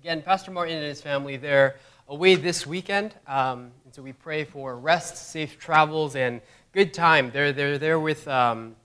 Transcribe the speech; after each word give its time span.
Again, 0.00 0.22
Pastor 0.22 0.50
Martin 0.50 0.76
and 0.78 0.86
his 0.86 1.02
family, 1.02 1.36
they're 1.36 1.76
away 2.08 2.34
this 2.34 2.66
weekend. 2.66 3.14
Um, 3.26 3.70
and 3.84 3.94
so 3.94 4.00
we 4.00 4.14
pray 4.14 4.44
for 4.44 4.78
rest, 4.78 5.30
safe 5.30 5.58
travels, 5.58 6.16
and 6.16 6.40
good 6.72 6.94
time. 6.94 7.30
They're, 7.30 7.52
they're 7.52 7.76
there 7.76 8.00
with 8.00 8.26
um, 8.26 8.76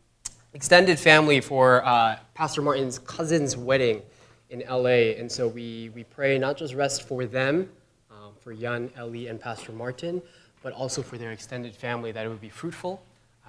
extended 0.53 0.99
family 0.99 1.39
for 1.39 1.85
uh, 1.85 2.17
Pastor 2.33 2.61
Martin's 2.61 2.99
cousin's 2.99 3.55
wedding 3.55 4.01
in 4.49 4.61
LA. 4.69 5.15
And 5.15 5.31
so 5.31 5.47
we, 5.47 5.89
we 5.95 6.03
pray 6.03 6.37
not 6.37 6.57
just 6.57 6.73
rest 6.73 7.07
for 7.07 7.25
them, 7.25 7.69
um, 8.11 8.33
for 8.41 8.53
Jan, 8.53 8.89
Ellie, 8.97 9.27
and 9.27 9.39
Pastor 9.39 9.71
Martin, 9.71 10.21
but 10.61 10.73
also 10.73 11.01
for 11.01 11.17
their 11.17 11.31
extended 11.31 11.73
family, 11.73 12.11
that 12.11 12.25
it 12.25 12.27
would 12.27 12.41
be 12.41 12.49
fruitful 12.49 13.01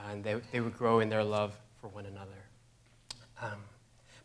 and 0.09 0.23
they, 0.23 0.37
they 0.53 0.61
would 0.61 0.79
grow 0.79 1.01
in 1.01 1.09
their 1.09 1.25
love 1.25 1.59
for 1.81 1.89
one 1.89 2.07
another. 2.07 3.59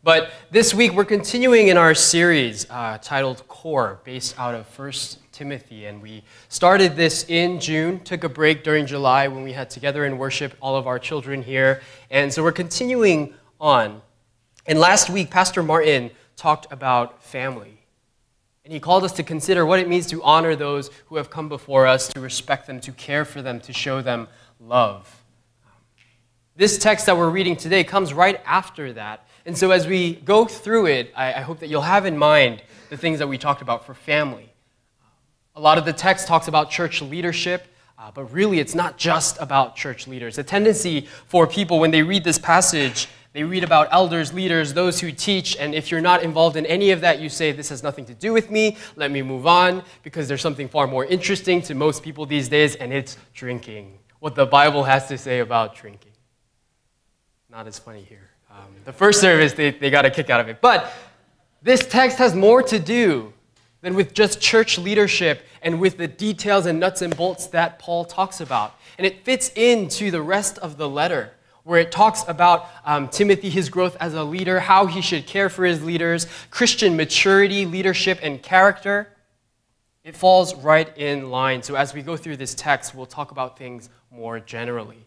But 0.03 0.31
this 0.49 0.73
week 0.73 0.93
we're 0.93 1.05
continuing 1.05 1.67
in 1.67 1.77
our 1.77 1.93
series 1.93 2.65
uh, 2.71 2.97
titled 3.03 3.47
Core, 3.47 3.99
based 4.03 4.33
out 4.39 4.55
of 4.55 4.65
1 4.79 4.91
Timothy. 5.31 5.85
And 5.85 6.01
we 6.01 6.23
started 6.49 6.95
this 6.95 7.23
in 7.29 7.59
June, 7.59 7.99
took 7.99 8.23
a 8.23 8.29
break 8.29 8.63
during 8.63 8.87
July 8.87 9.27
when 9.27 9.43
we 9.43 9.53
had 9.53 9.69
together 9.69 10.03
in 10.05 10.17
worship 10.17 10.55
all 10.59 10.75
of 10.75 10.87
our 10.87 10.97
children 10.97 11.43
here. 11.43 11.83
And 12.09 12.33
so 12.33 12.41
we're 12.41 12.51
continuing 12.51 13.35
on. 13.59 14.01
And 14.65 14.79
last 14.79 15.11
week, 15.11 15.29
Pastor 15.29 15.61
Martin 15.61 16.09
talked 16.35 16.65
about 16.71 17.21
family. 17.21 17.77
And 18.65 18.73
he 18.73 18.79
called 18.79 19.03
us 19.03 19.11
to 19.13 19.23
consider 19.23 19.67
what 19.67 19.79
it 19.79 19.87
means 19.87 20.07
to 20.07 20.23
honor 20.23 20.55
those 20.55 20.89
who 21.09 21.17
have 21.17 21.29
come 21.29 21.47
before 21.47 21.85
us, 21.85 22.07
to 22.07 22.19
respect 22.19 22.65
them, 22.65 22.79
to 22.81 22.91
care 22.91 23.23
for 23.23 23.43
them, 23.43 23.59
to 23.59 23.71
show 23.71 24.01
them 24.01 24.27
love. 24.59 25.20
This 26.57 26.77
text 26.77 27.05
that 27.05 27.15
we're 27.15 27.29
reading 27.29 27.55
today 27.55 27.85
comes 27.85 28.13
right 28.13 28.41
after 28.45 28.91
that. 28.93 29.25
And 29.45 29.57
so 29.57 29.71
as 29.71 29.87
we 29.87 30.15
go 30.15 30.43
through 30.43 30.87
it, 30.87 31.13
I, 31.15 31.33
I 31.35 31.39
hope 31.39 31.59
that 31.59 31.69
you'll 31.69 31.81
have 31.81 32.05
in 32.05 32.17
mind 32.17 32.61
the 32.89 32.97
things 32.97 33.19
that 33.19 33.27
we 33.27 33.37
talked 33.37 33.61
about 33.61 33.85
for 33.85 33.93
family. 33.93 34.51
A 35.55 35.61
lot 35.61 35.77
of 35.77 35.85
the 35.85 35.93
text 35.93 36.27
talks 36.27 36.49
about 36.49 36.69
church 36.69 37.01
leadership, 37.01 37.67
uh, 37.97 38.11
but 38.11 38.25
really 38.33 38.59
it's 38.59 38.75
not 38.75 38.97
just 38.97 39.37
about 39.39 39.77
church 39.77 40.07
leaders. 40.07 40.37
A 40.37 40.43
tendency 40.43 41.07
for 41.25 41.47
people 41.47 41.79
when 41.79 41.91
they 41.91 42.03
read 42.03 42.25
this 42.25 42.37
passage, 42.37 43.07
they 43.31 43.43
read 43.43 43.63
about 43.63 43.87
elders, 43.93 44.33
leaders, 44.33 44.73
those 44.73 44.99
who 44.99 45.13
teach, 45.13 45.55
and 45.55 45.73
if 45.73 45.89
you're 45.89 46.01
not 46.01 46.21
involved 46.21 46.57
in 46.57 46.65
any 46.65 46.91
of 46.91 46.99
that, 46.99 47.21
you 47.21 47.29
say, 47.29 47.53
This 47.53 47.69
has 47.69 47.81
nothing 47.81 48.03
to 48.05 48.13
do 48.13 48.33
with 48.33 48.51
me, 48.51 48.75
let 48.97 49.09
me 49.09 49.21
move 49.21 49.47
on, 49.47 49.83
because 50.03 50.27
there's 50.27 50.41
something 50.41 50.67
far 50.67 50.85
more 50.85 51.05
interesting 51.05 51.61
to 51.61 51.75
most 51.75 52.03
people 52.03 52.25
these 52.25 52.49
days, 52.49 52.75
and 52.75 52.91
it's 52.91 53.17
drinking. 53.33 53.99
What 54.19 54.35
the 54.35 54.45
Bible 54.45 54.83
has 54.83 55.07
to 55.07 55.17
say 55.17 55.39
about 55.39 55.75
drinking 55.75 56.10
not 57.51 57.67
as 57.67 57.77
funny 57.77 58.01
here. 58.01 58.29
Um, 58.49 58.73
the 58.85 58.93
first 58.93 59.19
service, 59.19 59.51
they, 59.51 59.71
they 59.71 59.89
got 59.89 60.05
a 60.05 60.09
kick 60.09 60.29
out 60.29 60.39
of 60.39 60.47
it. 60.47 60.61
But 60.61 60.93
this 61.61 61.85
text 61.85 62.17
has 62.17 62.33
more 62.33 62.63
to 62.63 62.79
do 62.79 63.33
than 63.81 63.93
with 63.93 64.13
just 64.13 64.39
church 64.39 64.77
leadership 64.77 65.45
and 65.61 65.81
with 65.81 65.97
the 65.97 66.07
details 66.07 66.65
and 66.65 66.79
nuts 66.79 67.01
and 67.01 67.15
bolts 67.15 67.47
that 67.47 67.77
Paul 67.77 68.05
talks 68.05 68.39
about. 68.39 68.75
And 68.97 69.05
it 69.05 69.25
fits 69.25 69.51
into 69.55 70.11
the 70.11 70.21
rest 70.21 70.59
of 70.59 70.77
the 70.77 70.87
letter, 70.87 71.33
where 71.63 71.79
it 71.79 71.91
talks 71.91 72.23
about 72.29 72.69
um, 72.85 73.09
Timothy, 73.09 73.49
his 73.49 73.67
growth 73.67 73.97
as 73.99 74.13
a 74.13 74.23
leader, 74.23 74.61
how 74.61 74.85
he 74.85 75.01
should 75.01 75.27
care 75.27 75.49
for 75.49 75.65
his 75.65 75.83
leaders, 75.83 76.27
Christian 76.51 76.95
maturity, 76.95 77.65
leadership, 77.65 78.19
and 78.23 78.41
character. 78.41 79.09
It 80.05 80.15
falls 80.15 80.55
right 80.55 80.97
in 80.97 81.29
line. 81.29 81.63
So 81.63 81.75
as 81.75 81.93
we 81.93 82.01
go 82.01 82.15
through 82.15 82.37
this 82.37 82.55
text, 82.55 82.95
we'll 82.95 83.05
talk 83.05 83.31
about 83.31 83.57
things 83.57 83.89
more 84.09 84.39
generally. 84.39 85.05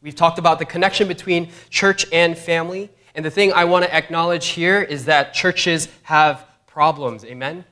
We've 0.00 0.14
talked 0.14 0.38
about 0.38 0.58
the 0.58 0.64
connection 0.64 1.08
between 1.08 1.50
church 1.70 2.06
and 2.12 2.36
family. 2.36 2.90
And 3.14 3.24
the 3.24 3.30
thing 3.30 3.52
I 3.52 3.64
want 3.64 3.84
to 3.84 3.94
acknowledge 3.94 4.48
here 4.48 4.80
is 4.80 5.06
that 5.06 5.34
churches 5.34 5.88
have 6.02 6.46
problems. 6.66 7.24
Amen? 7.24 7.64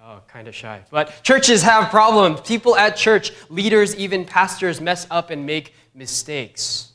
Oh, 0.00 0.20
kind 0.28 0.48
of 0.48 0.54
shy. 0.54 0.82
But 0.90 1.22
churches 1.22 1.62
have 1.62 1.90
problems. 1.90 2.40
People 2.40 2.76
at 2.76 2.96
church, 2.96 3.32
leaders, 3.48 3.96
even 3.96 4.24
pastors, 4.24 4.80
mess 4.80 5.06
up 5.10 5.30
and 5.30 5.44
make 5.46 5.74
mistakes. 5.94 6.92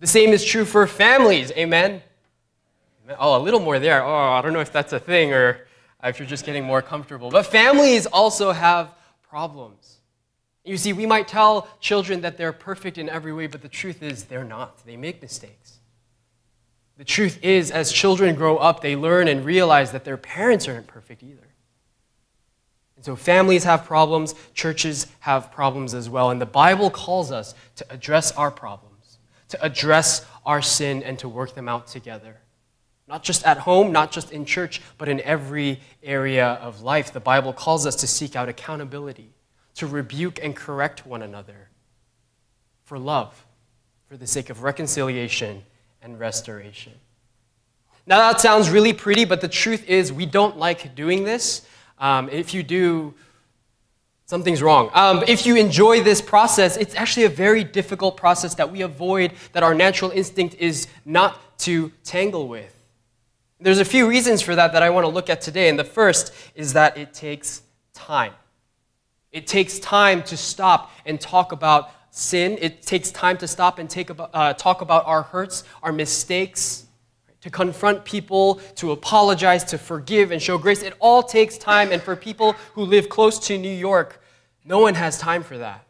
The 0.00 0.06
same 0.06 0.30
is 0.30 0.44
true 0.44 0.64
for 0.64 0.86
families. 0.86 1.50
Amen? 1.52 2.02
Oh, 3.18 3.40
a 3.40 3.42
little 3.42 3.60
more 3.60 3.78
there. 3.78 4.04
Oh, 4.04 4.32
I 4.32 4.42
don't 4.42 4.52
know 4.52 4.60
if 4.60 4.72
that's 4.72 4.92
a 4.92 5.00
thing 5.00 5.32
or 5.32 5.66
if 6.04 6.18
you're 6.18 6.28
just 6.28 6.44
getting 6.44 6.64
more 6.64 6.82
comfortable. 6.82 7.30
But 7.30 7.46
families 7.46 8.06
also 8.06 8.52
have 8.52 8.94
problems. 9.28 9.97
You 10.68 10.76
see, 10.76 10.92
we 10.92 11.06
might 11.06 11.26
tell 11.26 11.66
children 11.80 12.20
that 12.20 12.36
they're 12.36 12.52
perfect 12.52 12.98
in 12.98 13.08
every 13.08 13.32
way, 13.32 13.46
but 13.46 13.62
the 13.62 13.70
truth 13.70 14.02
is 14.02 14.24
they're 14.24 14.44
not. 14.44 14.84
They 14.84 14.98
make 14.98 15.22
mistakes. 15.22 15.78
The 16.98 17.04
truth 17.04 17.42
is, 17.42 17.70
as 17.70 17.90
children 17.90 18.34
grow 18.34 18.58
up, 18.58 18.82
they 18.82 18.94
learn 18.94 19.28
and 19.28 19.46
realize 19.46 19.92
that 19.92 20.04
their 20.04 20.18
parents 20.18 20.68
aren't 20.68 20.86
perfect 20.86 21.22
either. 21.22 21.48
And 22.96 23.04
so 23.04 23.16
families 23.16 23.64
have 23.64 23.86
problems, 23.86 24.34
churches 24.52 25.06
have 25.20 25.50
problems 25.50 25.94
as 25.94 26.10
well. 26.10 26.30
And 26.30 26.40
the 26.40 26.46
Bible 26.46 26.90
calls 26.90 27.32
us 27.32 27.54
to 27.76 27.86
address 27.90 28.32
our 28.32 28.50
problems, 28.50 29.18
to 29.48 29.64
address 29.64 30.26
our 30.44 30.60
sin, 30.60 31.02
and 31.02 31.18
to 31.20 31.30
work 31.30 31.54
them 31.54 31.68
out 31.68 31.86
together. 31.86 32.36
Not 33.06 33.22
just 33.22 33.46
at 33.46 33.58
home, 33.58 33.90
not 33.90 34.12
just 34.12 34.32
in 34.32 34.44
church, 34.44 34.82
but 34.98 35.08
in 35.08 35.22
every 35.22 35.80
area 36.02 36.58
of 36.60 36.82
life. 36.82 37.10
The 37.10 37.20
Bible 37.20 37.54
calls 37.54 37.86
us 37.86 37.96
to 37.96 38.06
seek 38.06 38.36
out 38.36 38.50
accountability 38.50 39.30
to 39.78 39.86
rebuke 39.86 40.40
and 40.42 40.56
correct 40.56 41.06
one 41.06 41.22
another 41.22 41.68
for 42.84 42.98
love, 42.98 43.46
for 44.08 44.16
the 44.16 44.26
sake 44.26 44.50
of 44.50 44.64
reconciliation 44.64 45.62
and 46.02 46.18
restoration. 46.18 46.92
Now, 48.04 48.18
that 48.18 48.40
sounds 48.40 48.70
really 48.70 48.92
pretty, 48.92 49.24
but 49.24 49.40
the 49.40 49.48
truth 49.48 49.88
is, 49.88 50.12
we 50.12 50.26
don't 50.26 50.56
like 50.56 50.96
doing 50.96 51.22
this. 51.22 51.64
Um, 51.98 52.28
if 52.30 52.54
you 52.54 52.64
do, 52.64 53.14
something's 54.26 54.62
wrong. 54.62 54.90
Um, 54.94 55.22
if 55.28 55.46
you 55.46 55.54
enjoy 55.54 56.02
this 56.02 56.20
process, 56.20 56.76
it's 56.76 56.96
actually 56.96 57.26
a 57.26 57.28
very 57.28 57.62
difficult 57.62 58.16
process 58.16 58.54
that 58.54 58.72
we 58.72 58.82
avoid, 58.82 59.32
that 59.52 59.62
our 59.62 59.74
natural 59.74 60.10
instinct 60.10 60.56
is 60.56 60.88
not 61.04 61.58
to 61.58 61.92
tangle 62.02 62.48
with. 62.48 62.74
There's 63.60 63.78
a 63.78 63.84
few 63.84 64.08
reasons 64.08 64.42
for 64.42 64.56
that 64.56 64.72
that 64.72 64.82
I 64.82 64.90
want 64.90 65.04
to 65.04 65.08
look 65.08 65.30
at 65.30 65.40
today, 65.40 65.68
and 65.68 65.78
the 65.78 65.84
first 65.84 66.32
is 66.56 66.72
that 66.72 66.96
it 66.96 67.14
takes 67.14 67.62
time. 67.92 68.32
It 69.38 69.46
takes 69.46 69.78
time 69.78 70.24
to 70.24 70.36
stop 70.36 70.90
and 71.06 71.20
talk 71.20 71.52
about 71.52 71.92
sin. 72.10 72.58
It 72.60 72.82
takes 72.82 73.12
time 73.12 73.38
to 73.38 73.46
stop 73.46 73.78
and 73.78 73.88
take 73.88 74.10
about, 74.10 74.30
uh, 74.34 74.52
talk 74.54 74.80
about 74.80 75.06
our 75.06 75.22
hurts, 75.22 75.62
our 75.80 75.92
mistakes, 75.92 76.86
to 77.42 77.48
confront 77.48 78.04
people, 78.04 78.56
to 78.74 78.90
apologize, 78.90 79.62
to 79.66 79.78
forgive, 79.78 80.32
and 80.32 80.42
show 80.42 80.58
grace. 80.58 80.82
It 80.82 80.94
all 80.98 81.22
takes 81.22 81.56
time. 81.56 81.92
And 81.92 82.02
for 82.02 82.16
people 82.16 82.54
who 82.74 82.82
live 82.82 83.08
close 83.08 83.38
to 83.46 83.56
New 83.56 83.70
York, 83.70 84.20
no 84.64 84.80
one 84.80 84.94
has 84.94 85.20
time 85.20 85.44
for 85.44 85.56
that. 85.58 85.86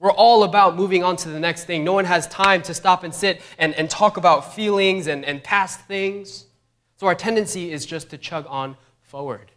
We're 0.00 0.10
all 0.10 0.42
about 0.42 0.74
moving 0.74 1.04
on 1.04 1.14
to 1.18 1.28
the 1.28 1.38
next 1.38 1.66
thing. 1.66 1.84
No 1.84 1.92
one 1.92 2.06
has 2.06 2.26
time 2.26 2.62
to 2.62 2.74
stop 2.74 3.04
and 3.04 3.14
sit 3.14 3.42
and, 3.58 3.76
and 3.76 3.88
talk 3.88 4.16
about 4.16 4.56
feelings 4.56 5.06
and, 5.06 5.24
and 5.24 5.40
past 5.44 5.82
things. 5.82 6.46
So 6.96 7.06
our 7.06 7.14
tendency 7.14 7.70
is 7.70 7.86
just 7.86 8.10
to 8.10 8.18
chug 8.18 8.44
on 8.48 8.76
forward. 9.02 9.51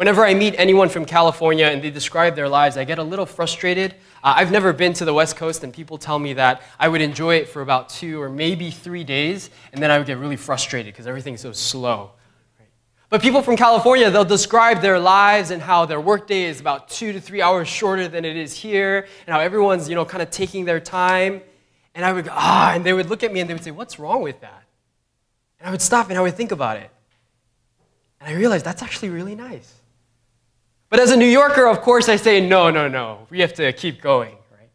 Whenever 0.00 0.24
I 0.24 0.32
meet 0.32 0.54
anyone 0.56 0.88
from 0.88 1.04
California 1.04 1.66
and 1.66 1.82
they 1.82 1.90
describe 1.90 2.34
their 2.34 2.48
lives, 2.48 2.78
I 2.78 2.84
get 2.84 2.98
a 2.98 3.02
little 3.02 3.26
frustrated. 3.26 3.92
Uh, 4.24 4.32
I've 4.34 4.50
never 4.50 4.72
been 4.72 4.94
to 4.94 5.04
the 5.04 5.12
West 5.12 5.36
Coast, 5.36 5.62
and 5.62 5.74
people 5.74 5.98
tell 5.98 6.18
me 6.18 6.32
that 6.32 6.62
I 6.78 6.88
would 6.88 7.02
enjoy 7.02 7.34
it 7.34 7.50
for 7.50 7.60
about 7.60 7.90
two 7.90 8.18
or 8.18 8.30
maybe 8.30 8.70
three 8.70 9.04
days, 9.04 9.50
and 9.74 9.82
then 9.82 9.90
I 9.90 9.98
would 9.98 10.06
get 10.06 10.16
really 10.16 10.36
frustrated 10.36 10.94
because 10.94 11.06
everything's 11.06 11.42
so 11.42 11.52
slow. 11.52 12.12
But 13.10 13.20
people 13.20 13.42
from 13.42 13.58
California, 13.58 14.10
they'll 14.10 14.24
describe 14.24 14.80
their 14.80 14.98
lives 14.98 15.50
and 15.50 15.60
how 15.60 15.84
their 15.84 16.00
workday 16.00 16.44
is 16.44 16.60
about 16.60 16.88
two 16.88 17.12
to 17.12 17.20
three 17.20 17.42
hours 17.42 17.68
shorter 17.68 18.08
than 18.08 18.24
it 18.24 18.38
is 18.38 18.54
here, 18.54 19.06
and 19.26 19.34
how 19.34 19.40
everyone's, 19.40 19.86
you 19.86 19.96
know, 19.96 20.06
kind 20.06 20.22
of 20.22 20.30
taking 20.30 20.64
their 20.64 20.80
time. 20.80 21.42
And 21.94 22.06
I 22.06 22.14
would 22.14 22.24
go, 22.24 22.30
ah, 22.32 22.72
and 22.72 22.86
they 22.86 22.94
would 22.94 23.10
look 23.10 23.22
at 23.22 23.34
me 23.34 23.40
and 23.40 23.50
they 23.50 23.52
would 23.52 23.64
say, 23.64 23.70
what's 23.70 23.98
wrong 23.98 24.22
with 24.22 24.40
that? 24.40 24.62
And 25.58 25.68
I 25.68 25.70
would 25.70 25.82
stop 25.82 26.08
and 26.08 26.16
I 26.16 26.22
would 26.22 26.36
think 26.36 26.52
about 26.52 26.78
it. 26.78 26.90
And 28.18 28.34
I 28.34 28.38
realized 28.38 28.64
that's 28.64 28.82
actually 28.82 29.10
really 29.10 29.34
nice. 29.34 29.74
But 30.90 30.98
as 30.98 31.12
a 31.12 31.16
New 31.16 31.24
Yorker, 31.24 31.66
of 31.66 31.80
course, 31.80 32.08
I 32.08 32.16
say, 32.16 32.46
no, 32.46 32.68
no, 32.68 32.88
no. 32.88 33.26
We 33.30 33.40
have 33.40 33.54
to 33.54 33.72
keep 33.72 34.02
going, 34.02 34.34
right? 34.50 34.68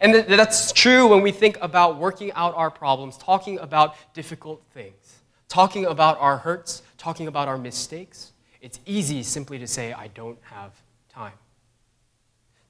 And 0.00 0.14
th- 0.14 0.26
that's 0.26 0.72
true 0.72 1.06
when 1.06 1.20
we 1.20 1.32
think 1.32 1.58
about 1.60 1.98
working 1.98 2.32
out 2.32 2.54
our 2.56 2.70
problems, 2.70 3.18
talking 3.18 3.58
about 3.58 3.94
difficult 4.14 4.62
things, 4.72 5.20
talking 5.48 5.84
about 5.84 6.18
our 6.18 6.38
hurts, 6.38 6.82
talking 6.96 7.28
about 7.28 7.46
our 7.46 7.58
mistakes. 7.58 8.32
It's 8.62 8.80
easy 8.86 9.22
simply 9.22 9.58
to 9.58 9.66
say, 9.66 9.92
I 9.92 10.08
don't 10.08 10.38
have 10.44 10.72
time. 11.10 11.34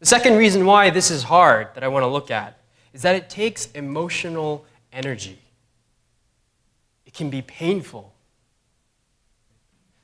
The 0.00 0.06
second 0.06 0.36
reason 0.36 0.66
why 0.66 0.90
this 0.90 1.12
is 1.12 1.22
hard 1.22 1.68
that 1.74 1.84
I 1.84 1.88
want 1.88 2.02
to 2.02 2.08
look 2.08 2.30
at 2.32 2.58
is 2.92 3.02
that 3.02 3.14
it 3.14 3.30
takes 3.30 3.70
emotional 3.72 4.64
energy. 4.92 5.38
It 7.06 7.14
can 7.14 7.30
be 7.30 7.42
painful. 7.42 8.12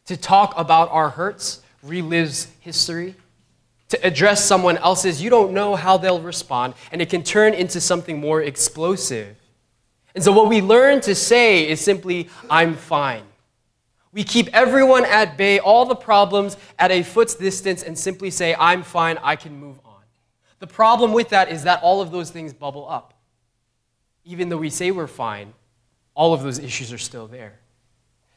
To 0.05 0.17
talk 0.17 0.55
about 0.57 0.89
our 0.93 1.11
hurts, 1.11 1.63
relives 1.87 2.49
history. 2.61 3.15
To 3.91 4.07
address 4.07 4.45
someone 4.45 4.79
else's, 4.79 5.23
you 5.23 5.31
don't 5.31 5.53
know 5.53 5.77
how 5.77 5.97
they'll 5.97 6.21
respond, 6.21 6.75
and 6.91 7.01
it 7.01 7.09
can 7.09 7.23
turn 7.23 7.55
into 7.55 7.81
something 7.81 8.19
more 8.19 8.43
explosive. 8.43 9.37
And 10.15 10.25
so, 10.25 10.33
what 10.33 10.49
we 10.49 10.61
learn 10.61 11.01
to 11.03 11.15
say 11.15 11.69
is 11.69 11.81
simply, 11.81 12.29
I'm 12.51 12.75
fine. 12.75 13.23
We 14.13 14.25
keep 14.25 14.49
everyone 14.55 15.05
at 15.05 15.37
bay, 15.37 15.59
all 15.59 15.85
the 15.85 15.95
problems 15.95 16.57
at 16.79 16.91
a 16.91 17.03
foot's 17.03 17.35
distance, 17.35 17.83
and 17.83 17.99
simply 17.99 18.31
say, 18.31 18.57
I'm 18.59 18.83
fine, 18.83 19.19
I 19.23 19.37
can 19.37 19.61
move 19.61 19.79
on. 19.85 20.03
The 20.59 20.67
problem 20.67 21.13
with 21.13 21.29
that 21.29 21.53
is 21.53 21.65
that 21.65 21.83
all 21.83 22.01
of 22.01 22.11
those 22.11 22.31
things 22.31 22.55
bubble 22.55 22.89
up. 22.89 23.13
Even 24.25 24.49
though 24.49 24.57
we 24.57 24.71
say 24.71 24.91
we're 24.91 25.07
fine, 25.07 25.53
all 26.15 26.33
of 26.33 26.43
those 26.43 26.59
issues 26.59 26.93
are 26.93 26.99
still 26.99 27.27
there. 27.27 27.59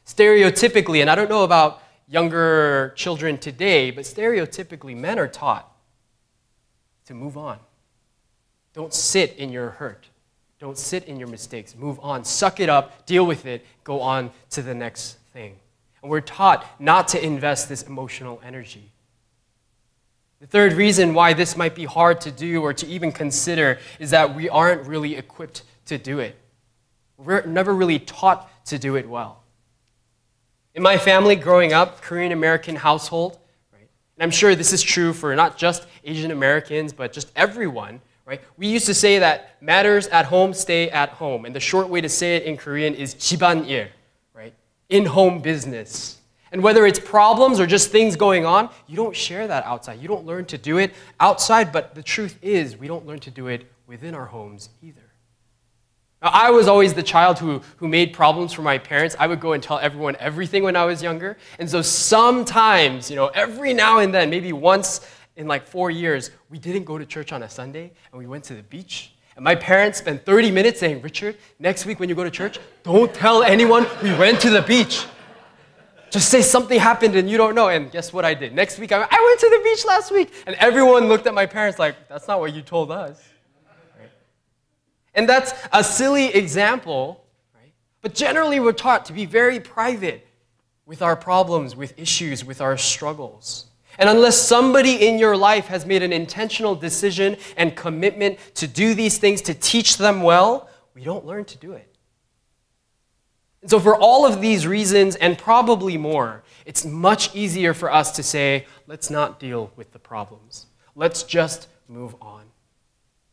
Stereotypically, 0.06 1.00
and 1.00 1.10
I 1.10 1.14
don't 1.14 1.30
know 1.30 1.44
about 1.44 1.82
younger 2.10 2.92
children 2.96 3.38
today, 3.38 3.90
but 3.90 4.04
stereotypically, 4.04 4.96
men 4.96 5.18
are 5.18 5.28
taught 5.28 5.72
to 7.06 7.14
move 7.14 7.38
on. 7.38 7.58
Don't 8.74 8.92
sit 8.92 9.36
in 9.36 9.50
your 9.50 9.70
hurt. 9.70 10.08
Don't 10.58 10.76
sit 10.76 11.04
in 11.04 11.18
your 11.18 11.28
mistakes. 11.28 11.74
Move 11.76 11.98
on. 12.00 12.24
Suck 12.24 12.60
it 12.60 12.68
up, 12.68 13.06
deal 13.06 13.24
with 13.24 13.46
it, 13.46 13.64
go 13.84 14.00
on 14.00 14.30
to 14.50 14.60
the 14.60 14.74
next 14.74 15.18
thing. 15.32 15.56
And 16.02 16.10
we're 16.10 16.20
taught 16.20 16.66
not 16.80 17.08
to 17.08 17.24
invest 17.24 17.68
this 17.68 17.82
emotional 17.82 18.40
energy. 18.44 18.90
The 20.40 20.46
third 20.46 20.72
reason 20.72 21.14
why 21.14 21.32
this 21.32 21.56
might 21.56 21.74
be 21.74 21.84
hard 21.84 22.20
to 22.22 22.30
do 22.30 22.62
or 22.62 22.72
to 22.72 22.86
even 22.86 23.12
consider 23.12 23.78
is 23.98 24.10
that 24.10 24.34
we 24.34 24.48
aren't 24.48 24.86
really 24.86 25.16
equipped 25.16 25.62
to 25.86 25.98
do 25.98 26.18
it. 26.18 26.34
We're 27.18 27.44
never 27.44 27.74
really 27.74 27.98
taught 27.98 28.50
to 28.66 28.78
do 28.78 28.96
it 28.96 29.08
well. 29.08 29.39
In 30.73 30.83
my 30.83 30.97
family 30.97 31.35
growing 31.35 31.73
up, 31.73 32.01
Korean 32.01 32.31
American 32.31 32.75
household, 32.75 33.39
right, 33.71 33.87
and 34.17 34.23
I'm 34.23 34.31
sure 34.31 34.55
this 34.55 34.73
is 34.73 34.83
true 34.83 35.13
for 35.13 35.35
not 35.35 35.57
just 35.57 35.87
Asian 36.03 36.31
Americans, 36.31 36.91
but 36.93 37.13
just 37.13 37.31
everyone, 37.35 38.01
right? 38.25 38.41
We 38.57 38.67
used 38.67 38.85
to 38.87 38.93
say 38.93 39.19
that 39.19 39.61
matters 39.61 40.07
at 40.07 40.25
home 40.25 40.53
stay 40.53 40.89
at 40.89 41.09
home. 41.09 41.45
And 41.45 41.55
the 41.55 41.59
short 41.59 41.87
way 41.87 42.01
to 42.01 42.09
say 42.09 42.35
it 42.35 42.43
in 42.43 42.57
Korean 42.57 42.93
is 42.93 43.15
집안일, 43.15 43.87
right? 44.33 44.53
In-home 44.89 45.39
business. 45.39 46.19
And 46.51 46.61
whether 46.63 46.85
it's 46.85 46.99
problems 46.99 47.59
or 47.59 47.65
just 47.65 47.91
things 47.91 48.15
going 48.15 48.45
on, 48.45 48.69
you 48.87 48.95
don't 48.95 49.15
share 49.15 49.47
that 49.47 49.65
outside. 49.65 50.01
You 50.01 50.07
don't 50.07 50.25
learn 50.25 50.45
to 50.45 50.57
do 50.57 50.77
it 50.77 50.93
outside, 51.19 51.71
but 51.71 51.95
the 51.95 52.03
truth 52.03 52.37
is, 52.41 52.77
we 52.77 52.87
don't 52.87 53.05
learn 53.05 53.19
to 53.19 53.31
do 53.31 53.47
it 53.47 53.65
within 53.87 54.15
our 54.15 54.25
homes 54.25 54.69
either. 54.81 55.01
Now, 56.22 56.30
I 56.32 56.50
was 56.50 56.68
always 56.68 56.92
the 56.92 57.02
child 57.02 57.38
who, 57.38 57.62
who 57.78 57.88
made 57.88 58.12
problems 58.12 58.52
for 58.52 58.60
my 58.60 58.76
parents. 58.76 59.16
I 59.18 59.26
would 59.26 59.40
go 59.40 59.52
and 59.52 59.62
tell 59.62 59.78
everyone 59.78 60.16
everything 60.20 60.62
when 60.62 60.76
I 60.76 60.84
was 60.84 61.02
younger. 61.02 61.38
And 61.58 61.68
so 61.68 61.80
sometimes, 61.80 63.08
you 63.08 63.16
know, 63.16 63.28
every 63.28 63.72
now 63.72 63.98
and 63.98 64.12
then, 64.12 64.28
maybe 64.28 64.52
once 64.52 65.00
in 65.36 65.48
like 65.48 65.66
four 65.66 65.90
years, 65.90 66.30
we 66.50 66.58
didn't 66.58 66.84
go 66.84 66.98
to 66.98 67.06
church 67.06 67.32
on 67.32 67.42
a 67.42 67.48
Sunday 67.48 67.92
and 68.12 68.18
we 68.18 68.26
went 68.26 68.44
to 68.44 68.54
the 68.54 68.62
beach. 68.62 69.12
And 69.34 69.42
my 69.42 69.54
parents 69.54 69.98
spent 69.98 70.26
30 70.26 70.50
minutes 70.50 70.80
saying, 70.80 71.00
Richard, 71.00 71.38
next 71.58 71.86
week 71.86 71.98
when 71.98 72.10
you 72.10 72.14
go 72.14 72.24
to 72.24 72.30
church, 72.30 72.58
don't 72.82 73.14
tell 73.14 73.42
anyone 73.42 73.86
we 74.02 74.12
went 74.18 74.40
to 74.42 74.50
the 74.50 74.60
beach. 74.60 75.06
Just 76.10 76.28
say 76.28 76.42
something 76.42 76.78
happened 76.78 77.14
and 77.14 77.30
you 77.30 77.38
don't 77.38 77.54
know. 77.54 77.68
And 77.68 77.90
guess 77.90 78.12
what 78.12 78.26
I 78.26 78.34
did? 78.34 78.52
Next 78.52 78.78
week, 78.78 78.92
I 78.92 78.98
went, 78.98 79.12
I 79.12 79.22
went 79.24 79.40
to 79.40 79.48
the 79.48 79.64
beach 79.64 79.86
last 79.86 80.10
week. 80.10 80.32
And 80.46 80.56
everyone 80.56 81.08
looked 81.08 81.26
at 81.26 81.32
my 81.32 81.46
parents 81.46 81.78
like, 81.78 81.94
that's 82.08 82.28
not 82.28 82.40
what 82.40 82.52
you 82.52 82.60
told 82.60 82.90
us. 82.90 83.22
And 85.14 85.28
that's 85.28 85.52
a 85.72 85.82
silly 85.82 86.26
example, 86.26 87.24
right? 87.54 87.72
But 88.02 88.14
generally, 88.14 88.60
we're 88.60 88.72
taught 88.72 89.06
to 89.06 89.12
be 89.12 89.26
very 89.26 89.60
private 89.60 90.26
with 90.86 91.02
our 91.02 91.16
problems, 91.16 91.76
with 91.76 91.98
issues, 91.98 92.44
with 92.44 92.60
our 92.60 92.76
struggles. 92.76 93.66
And 93.98 94.08
unless 94.08 94.40
somebody 94.40 95.06
in 95.06 95.18
your 95.18 95.36
life 95.36 95.66
has 95.66 95.84
made 95.84 96.02
an 96.02 96.12
intentional 96.12 96.74
decision 96.74 97.36
and 97.56 97.76
commitment 97.76 98.38
to 98.54 98.66
do 98.66 98.94
these 98.94 99.18
things, 99.18 99.42
to 99.42 99.54
teach 99.54 99.98
them 99.98 100.22
well, 100.22 100.68
we 100.94 101.04
don't 101.04 101.26
learn 101.26 101.44
to 101.46 101.58
do 101.58 101.72
it. 101.72 101.86
And 103.62 103.70
so, 103.70 103.78
for 103.78 103.94
all 103.94 104.24
of 104.24 104.40
these 104.40 104.66
reasons, 104.66 105.16
and 105.16 105.36
probably 105.36 105.98
more, 105.98 106.42
it's 106.64 106.84
much 106.84 107.34
easier 107.34 107.74
for 107.74 107.92
us 107.92 108.12
to 108.12 108.22
say, 108.22 108.66
let's 108.86 109.10
not 109.10 109.38
deal 109.38 109.70
with 109.76 109.92
the 109.92 109.98
problems. 109.98 110.66
Let's 110.94 111.22
just 111.22 111.68
move 111.86 112.14
on. 112.22 112.49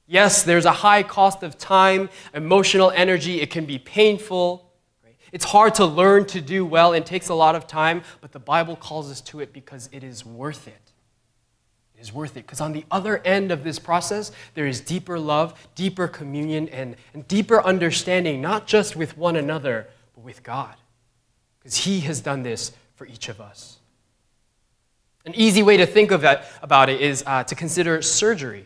Yes, 0.07 0.43
there's 0.43 0.65
a 0.65 0.71
high 0.71 1.03
cost 1.03 1.43
of 1.43 1.57
time, 1.57 2.09
emotional 2.33 2.91
energy. 2.91 3.41
It 3.41 3.51
can 3.51 3.65
be 3.65 3.77
painful. 3.77 4.71
It's 5.33 5.43
hard 5.43 5.75
to 5.75 5.85
learn 5.85 6.25
to 6.27 6.39
do 6.39 6.65
well 6.65 6.93
and 6.93 7.05
takes 7.05 7.27
a 7.27 7.33
lot 7.33 7.55
of 7.55 7.67
time, 7.67 8.01
but 8.21 8.31
the 8.31 8.39
Bible 8.39 8.77
calls 8.77 9.11
us 9.11 9.19
to 9.21 9.41
it 9.41 9.51
because 9.51 9.89
it 9.91 10.03
is 10.03 10.25
worth 10.25 10.67
it. 10.67 10.93
It 11.97 12.01
is 12.01 12.13
worth 12.13 12.31
it 12.31 12.45
because 12.45 12.61
on 12.61 12.71
the 12.71 12.85
other 12.89 13.17
end 13.19 13.51
of 13.51 13.65
this 13.65 13.79
process, 13.79 14.31
there 14.53 14.65
is 14.65 14.79
deeper 14.79 15.19
love, 15.19 15.67
deeper 15.75 16.07
communion, 16.07 16.69
and, 16.69 16.95
and 17.13 17.27
deeper 17.27 17.61
understanding, 17.61 18.39
not 18.41 18.67
just 18.67 18.95
with 18.95 19.17
one 19.17 19.35
another, 19.35 19.87
but 20.15 20.23
with 20.23 20.43
God. 20.43 20.75
Because 21.59 21.75
He 21.75 21.99
has 22.01 22.21
done 22.21 22.43
this 22.43 22.71
for 22.95 23.05
each 23.05 23.27
of 23.27 23.41
us. 23.41 23.79
An 25.25 25.35
easy 25.35 25.61
way 25.61 25.75
to 25.75 25.85
think 25.85 26.11
of 26.11 26.21
that, 26.21 26.49
about 26.61 26.87
it 26.87 27.01
is 27.01 27.21
uh, 27.27 27.43
to 27.43 27.55
consider 27.55 28.01
surgery. 28.01 28.65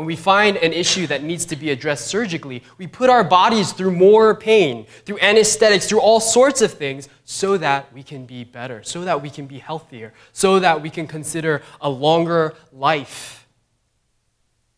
When 0.00 0.06
we 0.06 0.16
find 0.16 0.56
an 0.56 0.72
issue 0.72 1.06
that 1.08 1.22
needs 1.22 1.44
to 1.44 1.56
be 1.56 1.68
addressed 1.68 2.06
surgically, 2.06 2.62
we 2.78 2.86
put 2.86 3.10
our 3.10 3.22
bodies 3.22 3.72
through 3.72 3.90
more 3.90 4.34
pain, 4.34 4.86
through 5.04 5.18
anesthetics, 5.18 5.86
through 5.86 6.00
all 6.00 6.20
sorts 6.20 6.62
of 6.62 6.72
things 6.72 7.10
so 7.26 7.58
that 7.58 7.92
we 7.92 8.02
can 8.02 8.24
be 8.24 8.42
better, 8.42 8.82
so 8.82 9.04
that 9.04 9.20
we 9.20 9.28
can 9.28 9.44
be 9.44 9.58
healthier, 9.58 10.14
so 10.32 10.58
that 10.58 10.80
we 10.80 10.88
can 10.88 11.06
consider 11.06 11.60
a 11.82 11.90
longer 11.90 12.54
life. 12.72 13.46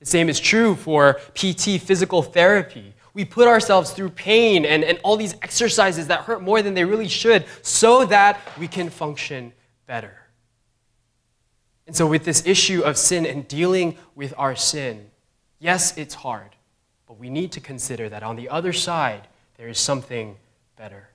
The 0.01 0.07
same 0.07 0.29
is 0.29 0.41
true 0.41 0.75
for 0.75 1.21
PT 1.37 1.81
physical 1.81 2.25
therapy. 2.25 2.93
We 3.15 3.25
put 3.25 3.47
ourselves 3.47 3.93
through 3.93 4.11
pain 4.11 4.65
and, 4.65 4.83
and 4.83 4.99
all 5.05 5.17
these 5.17 5.35
exercises 5.41 6.09
that 6.09 6.23
hurt 6.23 6.43
more 6.43 6.63
than 6.63 6.75
they 6.75 6.85
really 6.85 7.07
should 7.07 7.45
so 7.63 8.07
that 8.07 8.41
we 8.59 8.67
can 8.67 8.91
function 8.91 9.53
better. 9.87 10.19
And 11.87 11.95
so, 11.95 12.09
with 12.09 12.25
this 12.25 12.45
issue 12.45 12.83
of 12.83 12.97
sin 12.97 13.25
and 13.25 13.47
dealing 13.47 13.99
with 14.17 14.35
our 14.37 14.57
sin, 14.57 15.12
yes, 15.63 15.97
it's 15.97 16.15
hard, 16.15 16.51
but 17.07 17.19
we 17.19 17.31
need 17.31 17.53
to 17.53 17.61
consider 17.61 18.09
that 18.09 18.23
on 18.23 18.37
the 18.37 18.49
other 18.49 18.73
side, 18.73 19.29
there 19.57 19.69
is 19.69 19.79
something 19.79 20.37
better. 20.77 21.09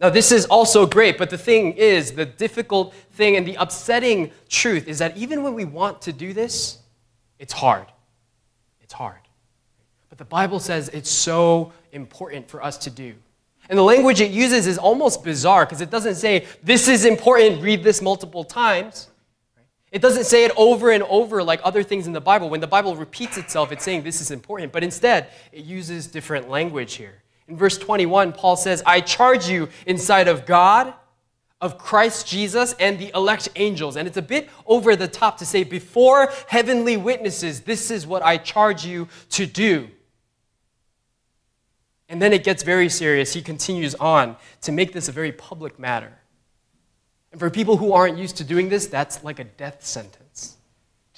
Now, 0.00 0.10
this 0.10 0.30
is 0.30 0.46
also 0.46 0.86
great, 0.86 1.18
but 1.18 1.28
the 1.28 1.36
thing 1.36 1.72
is, 1.72 2.12
the 2.12 2.24
difficult 2.24 2.94
thing 3.12 3.34
and 3.36 3.44
the 3.44 3.56
upsetting 3.56 4.30
truth 4.48 4.86
is 4.86 5.00
that 5.00 5.16
even 5.16 5.42
when 5.42 5.54
we 5.54 5.64
want 5.64 6.00
to 6.02 6.12
do 6.12 6.32
this, 6.32 6.78
it's 7.40 7.52
hard. 7.52 7.86
It's 8.80 8.92
hard. 8.92 9.18
But 10.08 10.18
the 10.18 10.24
Bible 10.24 10.60
says 10.60 10.88
it's 10.90 11.10
so 11.10 11.72
important 11.90 12.48
for 12.48 12.62
us 12.62 12.78
to 12.78 12.90
do. 12.90 13.14
And 13.68 13.76
the 13.76 13.82
language 13.82 14.20
it 14.20 14.30
uses 14.30 14.68
is 14.68 14.78
almost 14.78 15.24
bizarre 15.24 15.66
because 15.66 15.80
it 15.80 15.90
doesn't 15.90 16.14
say, 16.14 16.46
this 16.62 16.86
is 16.86 17.04
important, 17.04 17.60
read 17.60 17.82
this 17.82 18.00
multiple 18.00 18.44
times. 18.44 19.08
It 19.90 20.02
doesn't 20.02 20.24
say 20.24 20.44
it 20.44 20.52
over 20.56 20.90
and 20.90 21.02
over 21.04 21.42
like 21.42 21.60
other 21.64 21.82
things 21.82 22.06
in 22.06 22.12
the 22.12 22.20
Bible. 22.20 22.50
When 22.50 22.60
the 22.60 22.66
Bible 22.66 22.94
repeats 22.94 23.38
itself, 23.38 23.72
it's 23.72 23.84
saying 23.84 24.02
this 24.02 24.20
is 24.20 24.30
important. 24.30 24.72
But 24.72 24.84
instead, 24.84 25.28
it 25.52 25.64
uses 25.64 26.06
different 26.06 26.50
language 26.50 26.94
here. 26.94 27.22
In 27.48 27.56
verse 27.56 27.78
21, 27.78 28.32
Paul 28.32 28.56
says, 28.56 28.82
I 28.84 29.00
charge 29.00 29.48
you 29.48 29.68
inside 29.86 30.28
of 30.28 30.44
God, 30.44 30.92
of 31.60 31.78
Christ 31.78 32.28
Jesus, 32.28 32.74
and 32.74 32.98
the 32.98 33.10
elect 33.14 33.48
angels. 33.56 33.96
And 33.96 34.06
it's 34.06 34.18
a 34.18 34.22
bit 34.22 34.50
over 34.66 34.94
the 34.94 35.08
top 35.08 35.38
to 35.38 35.46
say, 35.46 35.64
before 35.64 36.30
heavenly 36.48 36.98
witnesses, 36.98 37.62
this 37.62 37.90
is 37.90 38.06
what 38.06 38.22
I 38.22 38.36
charge 38.36 38.84
you 38.84 39.08
to 39.30 39.46
do. 39.46 39.88
And 42.10 42.20
then 42.20 42.34
it 42.34 42.44
gets 42.44 42.62
very 42.62 42.90
serious. 42.90 43.32
He 43.32 43.42
continues 43.42 43.94
on 43.94 44.36
to 44.62 44.72
make 44.72 44.92
this 44.92 45.08
a 45.08 45.12
very 45.12 45.32
public 45.32 45.78
matter. 45.78 46.18
And 47.32 47.40
for 47.40 47.50
people 47.50 47.76
who 47.76 47.92
aren't 47.92 48.18
used 48.18 48.36
to 48.38 48.44
doing 48.44 48.68
this, 48.68 48.86
that's 48.86 49.22
like 49.22 49.38
a 49.38 49.44
death 49.44 49.84
sentence 49.84 50.58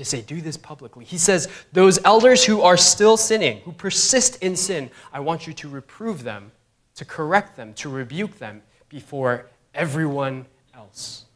to 0.00 0.04
say, 0.06 0.22
do 0.22 0.40
this 0.40 0.56
publicly. 0.56 1.04
He 1.04 1.18
says, 1.18 1.46
Those 1.72 2.02
elders 2.06 2.42
who 2.42 2.62
are 2.62 2.78
still 2.78 3.18
sinning, 3.18 3.60
who 3.60 3.72
persist 3.72 4.42
in 4.42 4.56
sin, 4.56 4.90
I 5.12 5.20
want 5.20 5.46
you 5.46 5.52
to 5.52 5.68
reprove 5.68 6.22
them, 6.22 6.52
to 6.94 7.04
correct 7.04 7.54
them, 7.54 7.74
to 7.74 7.90
rebuke 7.90 8.38
them 8.38 8.62
before 8.88 9.46
everyone 9.74 10.46
else. 10.74 11.26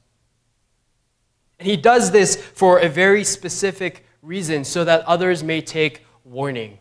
And 1.58 1.68
he 1.68 1.76
does 1.76 2.10
this 2.10 2.36
for 2.36 2.78
a 2.78 2.88
very 2.88 3.22
specific 3.22 4.06
reason, 4.22 4.64
so 4.64 4.82
that 4.84 5.02
others 5.02 5.44
may 5.44 5.60
take 5.60 6.06
warning. 6.24 6.78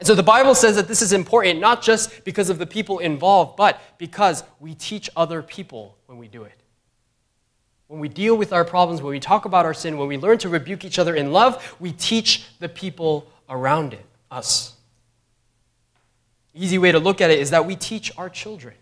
And 0.00 0.06
so 0.06 0.16
the 0.16 0.22
Bible 0.24 0.56
says 0.56 0.74
that 0.74 0.88
this 0.88 1.00
is 1.00 1.12
important 1.12 1.60
not 1.60 1.80
just 1.80 2.24
because 2.24 2.50
of 2.50 2.58
the 2.58 2.66
people 2.66 2.98
involved, 2.98 3.56
but 3.56 3.80
because 3.98 4.42
we 4.58 4.74
teach 4.74 5.08
other 5.14 5.42
people 5.42 5.96
when 6.06 6.18
we 6.18 6.26
do 6.26 6.42
it. 6.42 6.60
When 7.88 8.00
we 8.00 8.08
deal 8.08 8.36
with 8.36 8.52
our 8.52 8.64
problems, 8.64 9.00
when 9.00 9.12
we 9.12 9.20
talk 9.20 9.44
about 9.44 9.64
our 9.64 9.74
sin, 9.74 9.96
when 9.96 10.08
we 10.08 10.16
learn 10.16 10.38
to 10.38 10.48
rebuke 10.48 10.84
each 10.84 10.98
other 10.98 11.14
in 11.14 11.32
love, 11.32 11.76
we 11.78 11.92
teach 11.92 12.46
the 12.58 12.68
people 12.68 13.30
around 13.48 13.92
it, 13.92 14.04
us. 14.30 14.74
Easy 16.52 16.78
way 16.78 16.90
to 16.90 16.98
look 16.98 17.20
at 17.20 17.30
it 17.30 17.38
is 17.38 17.50
that 17.50 17.66
we 17.66 17.76
teach 17.76 18.10
our 18.18 18.28
children. 18.28 18.74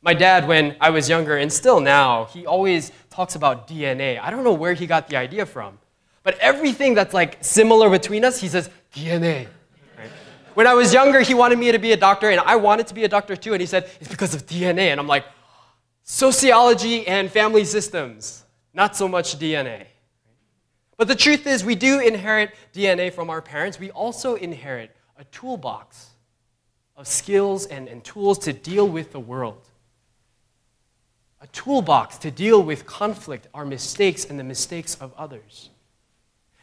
My 0.00 0.14
dad, 0.14 0.46
when 0.46 0.76
I 0.80 0.90
was 0.90 1.08
younger, 1.08 1.36
and 1.36 1.52
still 1.52 1.80
now, 1.80 2.26
he 2.26 2.46
always 2.46 2.92
talks 3.08 3.34
about 3.36 3.68
DNA. 3.68 4.20
I 4.20 4.30
don't 4.30 4.44
know 4.44 4.52
where 4.52 4.74
he 4.74 4.86
got 4.86 5.08
the 5.08 5.16
idea 5.16 5.46
from. 5.46 5.78
But 6.24 6.38
everything 6.38 6.94
that's 6.94 7.14
like 7.14 7.38
similar 7.40 7.90
between 7.90 8.24
us, 8.24 8.40
he 8.40 8.48
says, 8.48 8.68
DNA. 8.94 9.48
When 10.54 10.66
I 10.66 10.74
was 10.74 10.92
younger, 10.92 11.20
he 11.20 11.34
wanted 11.34 11.58
me 11.58 11.72
to 11.72 11.78
be 11.78 11.92
a 11.92 11.96
doctor, 11.96 12.30
and 12.30 12.40
I 12.40 12.56
wanted 12.56 12.86
to 12.88 12.94
be 12.94 13.04
a 13.04 13.08
doctor 13.08 13.36
too. 13.36 13.54
And 13.54 13.60
he 13.60 13.66
said, 13.66 13.90
It's 14.00 14.10
because 14.10 14.34
of 14.34 14.44
DNA. 14.44 14.90
And 14.90 15.00
I'm 15.00 15.06
like, 15.06 15.24
Sociology 16.04 17.06
and 17.06 17.30
family 17.30 17.64
systems, 17.64 18.44
not 18.74 18.96
so 18.96 19.06
much 19.06 19.38
DNA. 19.38 19.86
But 20.96 21.08
the 21.08 21.14
truth 21.14 21.46
is, 21.46 21.64
we 21.64 21.74
do 21.74 22.00
inherit 22.00 22.54
DNA 22.72 23.12
from 23.12 23.30
our 23.30 23.42
parents. 23.42 23.78
We 23.78 23.90
also 23.90 24.34
inherit 24.34 24.94
a 25.18 25.24
toolbox 25.24 26.10
of 26.96 27.06
skills 27.06 27.66
and, 27.66 27.88
and 27.88 28.04
tools 28.04 28.38
to 28.40 28.52
deal 28.52 28.88
with 28.88 29.12
the 29.12 29.20
world. 29.20 29.68
A 31.40 31.46
toolbox 31.48 32.18
to 32.18 32.30
deal 32.30 32.62
with 32.62 32.86
conflict, 32.86 33.48
our 33.52 33.64
mistakes, 33.64 34.24
and 34.24 34.38
the 34.38 34.44
mistakes 34.44 34.94
of 34.96 35.12
others. 35.16 35.70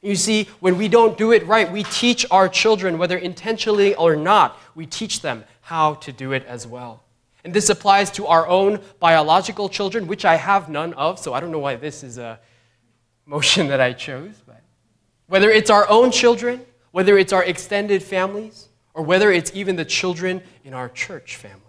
You 0.01 0.15
see, 0.15 0.47
when 0.61 0.77
we 0.77 0.87
don't 0.87 1.17
do 1.17 1.33
it 1.33 1.45
right, 1.45 1.69
we 1.69 1.83
teach 1.83 2.25
our 2.31 2.47
children, 2.47 2.97
whether 2.97 3.17
intentionally 3.17 3.95
or 3.95 4.15
not, 4.15 4.57
we 4.75 4.85
teach 4.85 5.21
them 5.21 5.43
how 5.61 5.95
to 5.95 6.13
do 6.13 6.31
it 6.31 6.45
as 6.45 6.65
well. 6.65 7.03
And 7.43 7.53
this 7.53 7.69
applies 7.69 8.11
to 8.11 8.27
our 8.27 8.47
own 8.47 8.81
biological 8.99 9.69
children, 9.69 10.07
which 10.07 10.25
I 10.25 10.35
have 10.35 10.69
none 10.69 10.93
of, 10.93 11.19
so 11.19 11.33
I 11.33 11.39
don't 11.39 11.51
know 11.51 11.59
why 11.59 11.75
this 11.75 12.03
is 12.03 12.17
a 12.17 12.39
motion 13.25 13.67
that 13.67 13.79
I 13.79 13.93
chose. 13.93 14.41
But 14.45 14.61
whether 15.27 15.49
it's 15.49 15.69
our 15.69 15.87
own 15.89 16.11
children, 16.11 16.65
whether 16.91 17.17
it's 17.17 17.31
our 17.31 17.43
extended 17.43 18.03
families, 18.03 18.67
or 18.93 19.03
whether 19.03 19.31
it's 19.31 19.51
even 19.53 19.75
the 19.75 19.85
children 19.85 20.41
in 20.65 20.73
our 20.73 20.89
church 20.89 21.37
family, 21.37 21.59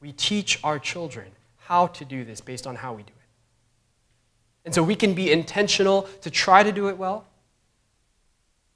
we 0.00 0.12
teach 0.12 0.58
our 0.62 0.78
children 0.78 1.26
how 1.56 1.86
to 1.86 2.04
do 2.04 2.24
this 2.24 2.40
based 2.40 2.66
on 2.66 2.76
how 2.76 2.92
we 2.92 3.02
do 3.02 3.08
it. 3.08 3.24
And 4.66 4.74
so 4.74 4.82
we 4.82 4.96
can 4.96 5.14
be 5.14 5.32
intentional 5.32 6.02
to 6.20 6.30
try 6.30 6.62
to 6.62 6.72
do 6.72 6.88
it 6.88 6.98
well, 6.98 7.26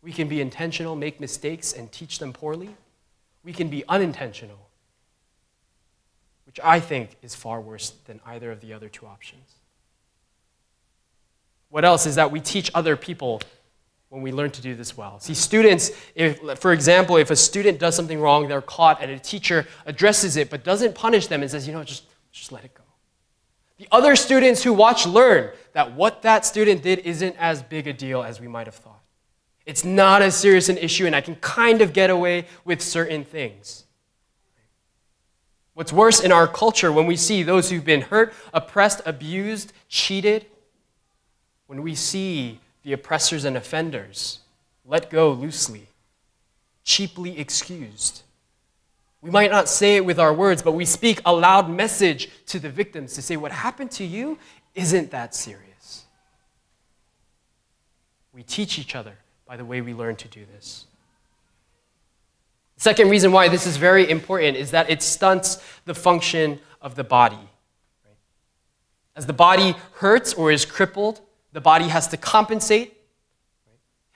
we 0.00 0.12
can 0.12 0.28
be 0.28 0.40
intentional, 0.40 0.94
make 0.96 1.20
mistakes, 1.20 1.72
and 1.72 1.90
teach 1.90 2.18
them 2.18 2.32
poorly. 2.32 2.70
We 3.44 3.52
can 3.52 3.68
be 3.68 3.84
unintentional, 3.88 4.67
which 6.58 6.64
I 6.64 6.80
think 6.80 7.10
is 7.22 7.36
far 7.36 7.60
worse 7.60 7.90
than 8.06 8.20
either 8.26 8.50
of 8.50 8.60
the 8.60 8.72
other 8.72 8.88
two 8.88 9.06
options. 9.06 9.54
What 11.70 11.84
else 11.84 12.04
is 12.04 12.16
that 12.16 12.32
we 12.32 12.40
teach 12.40 12.68
other 12.74 12.96
people 12.96 13.40
when 14.08 14.22
we 14.22 14.32
learn 14.32 14.50
to 14.50 14.62
do 14.62 14.74
this 14.74 14.96
well. 14.96 15.20
See, 15.20 15.34
students, 15.34 15.90
if, 16.14 16.40
for 16.58 16.72
example, 16.72 17.18
if 17.18 17.30
a 17.30 17.36
student 17.36 17.78
does 17.78 17.94
something 17.94 18.18
wrong, 18.18 18.48
they're 18.48 18.62
caught, 18.62 19.02
and 19.02 19.10
a 19.10 19.18
teacher 19.18 19.66
addresses 19.84 20.38
it 20.38 20.48
but 20.48 20.64
doesn't 20.64 20.94
punish 20.94 21.26
them 21.26 21.42
and 21.42 21.50
says, 21.50 21.66
you 21.66 21.74
know, 21.74 21.84
just, 21.84 22.04
just 22.32 22.50
let 22.50 22.64
it 22.64 22.72
go. 22.72 22.82
The 23.76 23.86
other 23.92 24.16
students 24.16 24.62
who 24.62 24.72
watch 24.72 25.06
learn 25.06 25.52
that 25.74 25.92
what 25.92 26.22
that 26.22 26.46
student 26.46 26.82
did 26.82 27.00
isn't 27.00 27.36
as 27.38 27.62
big 27.62 27.86
a 27.86 27.92
deal 27.92 28.22
as 28.22 28.40
we 28.40 28.48
might 28.48 28.66
have 28.66 28.74
thought. 28.74 29.02
It's 29.66 29.84
not 29.84 30.22
as 30.22 30.34
serious 30.34 30.70
an 30.70 30.78
issue, 30.78 31.04
and 31.04 31.14
I 31.14 31.20
can 31.20 31.36
kind 31.36 31.82
of 31.82 31.92
get 31.92 32.08
away 32.08 32.46
with 32.64 32.80
certain 32.80 33.24
things. 33.24 33.84
What's 35.78 35.92
worse 35.92 36.18
in 36.18 36.32
our 36.32 36.48
culture, 36.48 36.90
when 36.90 37.06
we 37.06 37.14
see 37.14 37.44
those 37.44 37.70
who've 37.70 37.84
been 37.84 38.00
hurt, 38.00 38.34
oppressed, 38.52 39.00
abused, 39.06 39.72
cheated, 39.88 40.44
when 41.68 41.84
we 41.84 41.94
see 41.94 42.58
the 42.82 42.92
oppressors 42.92 43.44
and 43.44 43.56
offenders 43.56 44.40
let 44.84 45.08
go 45.08 45.30
loosely, 45.30 45.86
cheaply 46.82 47.38
excused, 47.38 48.22
we 49.22 49.30
might 49.30 49.52
not 49.52 49.68
say 49.68 49.94
it 49.94 50.04
with 50.04 50.18
our 50.18 50.34
words, 50.34 50.62
but 50.62 50.72
we 50.72 50.84
speak 50.84 51.20
a 51.24 51.32
loud 51.32 51.70
message 51.70 52.28
to 52.46 52.58
the 52.58 52.70
victims 52.70 53.14
to 53.14 53.22
say, 53.22 53.36
What 53.36 53.52
happened 53.52 53.92
to 53.92 54.04
you 54.04 54.36
isn't 54.74 55.12
that 55.12 55.32
serious. 55.32 56.06
We 58.32 58.42
teach 58.42 58.80
each 58.80 58.96
other 58.96 59.14
by 59.46 59.56
the 59.56 59.64
way 59.64 59.80
we 59.80 59.94
learn 59.94 60.16
to 60.16 60.26
do 60.26 60.44
this. 60.52 60.87
Second 62.78 63.10
reason 63.10 63.32
why 63.32 63.48
this 63.48 63.66
is 63.66 63.76
very 63.76 64.08
important 64.08 64.56
is 64.56 64.70
that 64.70 64.88
it 64.88 65.02
stunts 65.02 65.58
the 65.84 65.94
function 65.94 66.60
of 66.80 66.94
the 66.94 67.02
body. 67.02 67.50
As 69.16 69.26
the 69.26 69.32
body 69.32 69.74
hurts 69.94 70.32
or 70.32 70.52
is 70.52 70.64
crippled, 70.64 71.20
the 71.52 71.60
body 71.60 71.88
has 71.88 72.06
to 72.08 72.16
compensate. 72.16 72.94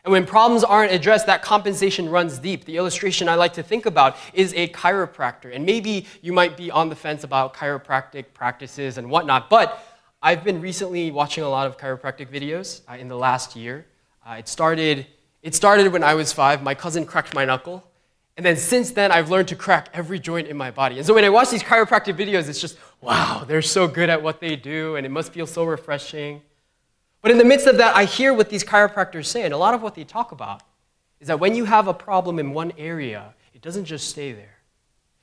And 0.04 0.12
when 0.12 0.24
problems 0.24 0.62
aren't 0.62 0.92
addressed, 0.92 1.26
that 1.26 1.42
compensation 1.42 2.08
runs 2.08 2.38
deep. 2.38 2.64
The 2.64 2.76
illustration 2.76 3.28
I 3.28 3.34
like 3.34 3.52
to 3.54 3.64
think 3.64 3.84
about 3.84 4.16
is 4.32 4.54
a 4.54 4.68
chiropractor. 4.68 5.52
And 5.52 5.66
maybe 5.66 6.06
you 6.20 6.32
might 6.32 6.56
be 6.56 6.70
on 6.70 6.88
the 6.88 6.96
fence 6.96 7.24
about 7.24 7.54
chiropractic 7.54 8.26
practices 8.32 8.96
and 8.96 9.10
whatnot, 9.10 9.50
but 9.50 9.84
I've 10.22 10.44
been 10.44 10.60
recently 10.60 11.10
watching 11.10 11.42
a 11.42 11.48
lot 11.48 11.66
of 11.66 11.76
chiropractic 11.78 12.28
videos 12.28 12.82
uh, 12.88 12.94
in 12.94 13.08
the 13.08 13.16
last 13.16 13.56
year. 13.56 13.86
Uh, 14.24 14.34
it 14.34 14.46
started 14.46 15.06
it 15.42 15.56
started 15.56 15.92
when 15.92 16.04
I 16.04 16.14
was 16.14 16.32
five. 16.32 16.62
My 16.62 16.76
cousin 16.76 17.04
cracked 17.04 17.34
my 17.34 17.44
knuckle. 17.44 17.82
And 18.36 18.46
then 18.46 18.56
since 18.56 18.92
then, 18.92 19.12
I've 19.12 19.30
learned 19.30 19.48
to 19.48 19.56
crack 19.56 19.90
every 19.92 20.18
joint 20.18 20.48
in 20.48 20.56
my 20.56 20.70
body. 20.70 20.96
And 20.96 21.06
so 21.06 21.14
when 21.14 21.24
I 21.24 21.28
watch 21.28 21.50
these 21.50 21.62
chiropractic 21.62 22.16
videos, 22.16 22.48
it's 22.48 22.60
just, 22.60 22.78
wow, 23.00 23.44
they're 23.46 23.60
so 23.60 23.86
good 23.86 24.08
at 24.08 24.22
what 24.22 24.40
they 24.40 24.56
do, 24.56 24.96
and 24.96 25.04
it 25.04 25.10
must 25.10 25.32
feel 25.32 25.46
so 25.46 25.64
refreshing. 25.64 26.40
But 27.20 27.30
in 27.30 27.38
the 27.38 27.44
midst 27.44 27.66
of 27.66 27.76
that, 27.76 27.94
I 27.94 28.04
hear 28.04 28.32
what 28.32 28.48
these 28.48 28.64
chiropractors 28.64 29.26
say, 29.26 29.42
and 29.42 29.52
a 29.52 29.58
lot 29.58 29.74
of 29.74 29.82
what 29.82 29.94
they 29.94 30.04
talk 30.04 30.32
about 30.32 30.62
is 31.20 31.28
that 31.28 31.38
when 31.38 31.54
you 31.54 31.66
have 31.66 31.88
a 31.88 31.94
problem 31.94 32.38
in 32.38 32.52
one 32.52 32.72
area, 32.78 33.34
it 33.54 33.60
doesn't 33.60 33.84
just 33.84 34.08
stay 34.08 34.32
there. 34.32 34.56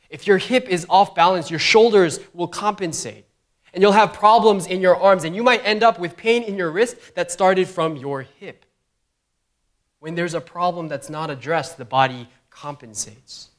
If 0.09 0.25
your 0.25 0.37
hip 0.37 0.67
is 0.69 0.85
off 0.89 1.13
balance, 1.13 1.49
your 1.49 1.59
shoulders 1.59 2.19
will 2.33 2.47
compensate. 2.47 3.25
And 3.73 3.83
you'll 3.83 3.91
have 3.91 4.13
problems 4.13 4.65
in 4.65 4.81
your 4.81 4.95
arms, 4.95 5.23
and 5.23 5.35
you 5.35 5.43
might 5.43 5.61
end 5.65 5.83
up 5.83 5.99
with 5.99 6.15
pain 6.15 6.43
in 6.43 6.55
your 6.55 6.71
wrist 6.71 7.15
that 7.15 7.31
started 7.31 7.67
from 7.67 7.97
your 7.97 8.21
hip. 8.21 8.65
When 9.99 10.15
there's 10.15 10.33
a 10.33 10.41
problem 10.41 10.87
that's 10.87 11.09
not 11.09 11.29
addressed, 11.29 11.77
the 11.77 11.85
body 11.85 12.29
compensates. 12.59 13.49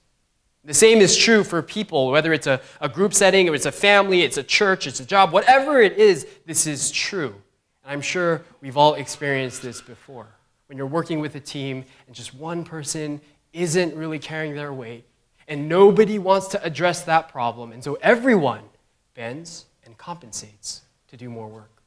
The 0.65 0.75
same 0.75 0.99
is 0.99 1.17
true 1.17 1.43
for 1.43 1.63
people, 1.63 2.11
whether 2.11 2.35
it's 2.35 2.47
a, 2.47 2.61
a 2.83 2.89
group 2.89 3.15
setting, 3.15 3.49
or 3.49 3.55
it's 3.55 3.65
a 3.65 3.73
family, 3.73 4.23
it's 4.23 4.37
a 4.37 4.43
church, 4.43 4.87
it's 4.87 5.01
a 5.01 5.07
job, 5.07 5.33
whatever 5.33 5.81
it 5.81 5.97
is, 5.97 6.27
this 6.45 6.67
is 6.67 6.91
true. 6.91 7.35
And 7.83 7.93
I'm 7.93 8.03
sure 8.03 8.43
we've 8.61 8.77
all 8.77 8.95
experienced 8.95 9.63
this 9.63 9.81
before. 9.81 10.29
When 10.67 10.77
you're 10.77 10.87
working 10.87 11.19
with 11.19 11.35
a 11.35 11.41
team 11.41 11.85
and 12.07 12.15
just 12.15 12.35
one 12.35 12.63
person 12.63 13.23
isn't 13.55 13.95
really 13.97 14.19
carrying 14.19 14.55
their 14.55 14.73
weight, 14.73 15.07
and 15.49 15.67
nobody 15.67 16.19
wants 16.19 16.49
to 16.49 16.63
address 16.63 17.03
that 17.05 17.31
problem, 17.31 17.73
and 17.73 17.83
so 17.83 17.99
everyone 18.03 18.63
bends 19.15 19.65
and 19.85 19.97
compensates 19.97 20.83
to 21.09 21.17
do 21.17 21.31
more 21.31 21.49
work. 21.49 21.83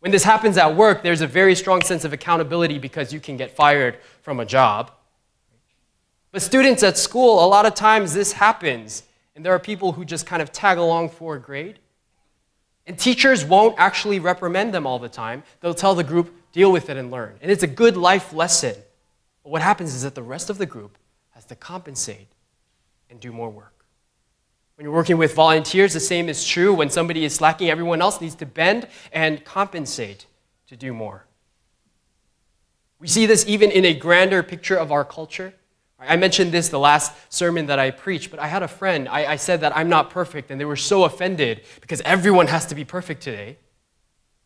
When 0.00 0.10
this 0.10 0.24
happens 0.24 0.56
at 0.58 0.74
work, 0.74 1.02
there's 1.02 1.20
a 1.20 1.26
very 1.26 1.54
strong 1.54 1.80
sense 1.82 2.04
of 2.04 2.12
accountability 2.12 2.78
because 2.78 3.12
you 3.12 3.20
can 3.20 3.36
get 3.36 3.54
fired 3.54 3.98
from 4.22 4.40
a 4.40 4.44
job. 4.44 4.92
But 6.30 6.42
students 6.42 6.82
at 6.82 6.98
school, 6.98 7.44
a 7.44 7.46
lot 7.46 7.66
of 7.66 7.74
times 7.74 8.12
this 8.12 8.32
happens, 8.32 9.02
and 9.34 9.44
there 9.44 9.54
are 9.54 9.58
people 9.58 9.92
who 9.92 10.04
just 10.04 10.26
kind 10.26 10.42
of 10.42 10.52
tag 10.52 10.78
along 10.78 11.10
for 11.10 11.36
a 11.36 11.40
grade. 11.40 11.78
And 12.86 12.98
teachers 12.98 13.44
won't 13.44 13.74
actually 13.78 14.18
reprimand 14.18 14.72
them 14.72 14.86
all 14.86 14.98
the 14.98 15.08
time. 15.08 15.42
They'll 15.60 15.74
tell 15.74 15.94
the 15.94 16.04
group, 16.04 16.34
deal 16.52 16.72
with 16.72 16.90
it 16.90 16.96
and 16.96 17.10
learn. 17.10 17.36
And 17.42 17.50
it's 17.50 17.62
a 17.62 17.68
good 17.68 17.96
life 17.96 18.32
lesson. 18.32 18.74
But 19.42 19.50
what 19.50 19.62
happens 19.62 19.94
is 19.94 20.02
that 20.02 20.14
the 20.14 20.22
rest 20.22 20.50
of 20.50 20.58
the 20.58 20.66
group 20.66 20.98
has 21.30 21.44
to 21.46 21.54
compensate 21.54 22.28
and 23.10 23.20
do 23.20 23.32
more 23.32 23.50
work. 23.50 23.84
When 24.74 24.84
you're 24.84 24.94
working 24.94 25.18
with 25.18 25.34
volunteers, 25.34 25.92
the 25.92 26.00
same 26.00 26.28
is 26.28 26.46
true. 26.46 26.72
When 26.72 26.88
somebody 26.88 27.24
is 27.24 27.34
slacking, 27.34 27.68
everyone 27.68 28.00
else 28.00 28.20
needs 28.20 28.36
to 28.36 28.46
bend 28.46 28.86
and 29.12 29.44
compensate 29.44 30.26
to 30.68 30.76
do 30.76 30.92
more. 30.92 31.24
We 33.00 33.08
see 33.08 33.26
this 33.26 33.44
even 33.46 33.70
in 33.70 33.84
a 33.84 33.94
grander 33.94 34.42
picture 34.42 34.76
of 34.76 34.92
our 34.92 35.04
culture. 35.04 35.54
I 35.98 36.16
mentioned 36.16 36.52
this 36.52 36.68
the 36.68 36.78
last 36.78 37.12
sermon 37.28 37.66
that 37.66 37.78
I 37.78 37.90
preached, 37.90 38.30
but 38.30 38.38
I 38.38 38.46
had 38.46 38.62
a 38.62 38.68
friend. 38.68 39.08
I, 39.08 39.32
I, 39.32 39.36
said 39.36 39.62
that 39.62 39.76
I'm 39.76 39.88
not 39.88 40.10
perfect, 40.10 40.50
and 40.50 40.60
they 40.60 40.64
were 40.64 40.76
so 40.76 41.04
offended 41.04 41.62
because 41.80 42.00
everyone 42.02 42.46
has 42.46 42.66
to 42.66 42.76
be 42.76 42.84
perfect 42.84 43.20
today. 43.20 43.58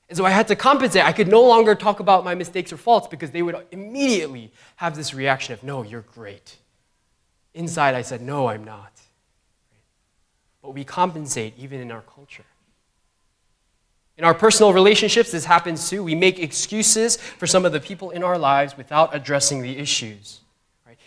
And 0.09 0.17
so 0.17 0.25
I 0.25 0.31
had 0.31 0.49
to 0.49 0.57
compensate. 0.57 1.05
I 1.05 1.13
could 1.13 1.29
no 1.29 1.43
longer 1.43 1.75
talk 1.75 2.01
about 2.01 2.25
my 2.25 2.35
mistakes 2.35 2.73
or 2.73 2.79
faults 2.79 3.07
because 3.07 3.33
they 3.33 3.43
would 3.43 3.57
immediately 3.71 4.51
have 4.77 4.97
this 4.97 5.13
reaction 5.13 5.53
of, 5.53 5.63
no, 5.63 5.83
you're 5.83 6.03
great. 6.15 6.57
Inside, 7.53 7.95
I 7.95 8.03
said, 8.03 8.23
no, 8.23 8.47
I'm 8.47 8.65
not 8.65 8.93
but 10.63 10.71
we 10.71 10.85
compensate 10.85 11.55
even 11.59 11.81
in 11.81 11.91
our 11.91 12.03
culture. 12.03 12.45
In 14.17 14.25
our 14.25 14.35
personal 14.35 14.73
relationships, 14.73 15.33
this 15.33 15.45
happens 15.45 15.91
too. 15.91 16.05
We 16.05 16.15
make 16.15 16.39
excuses 16.39 17.17
for 17.17 17.47
some 17.47 17.65
of 17.65 17.73
the 17.73 17.81
people 17.81 18.11
in 18.11 18.23
our 18.23 18.39
lives 18.39 18.77
without 18.77 19.15
addressing 19.15 19.63
the 19.63 19.77
issues. 19.79 20.41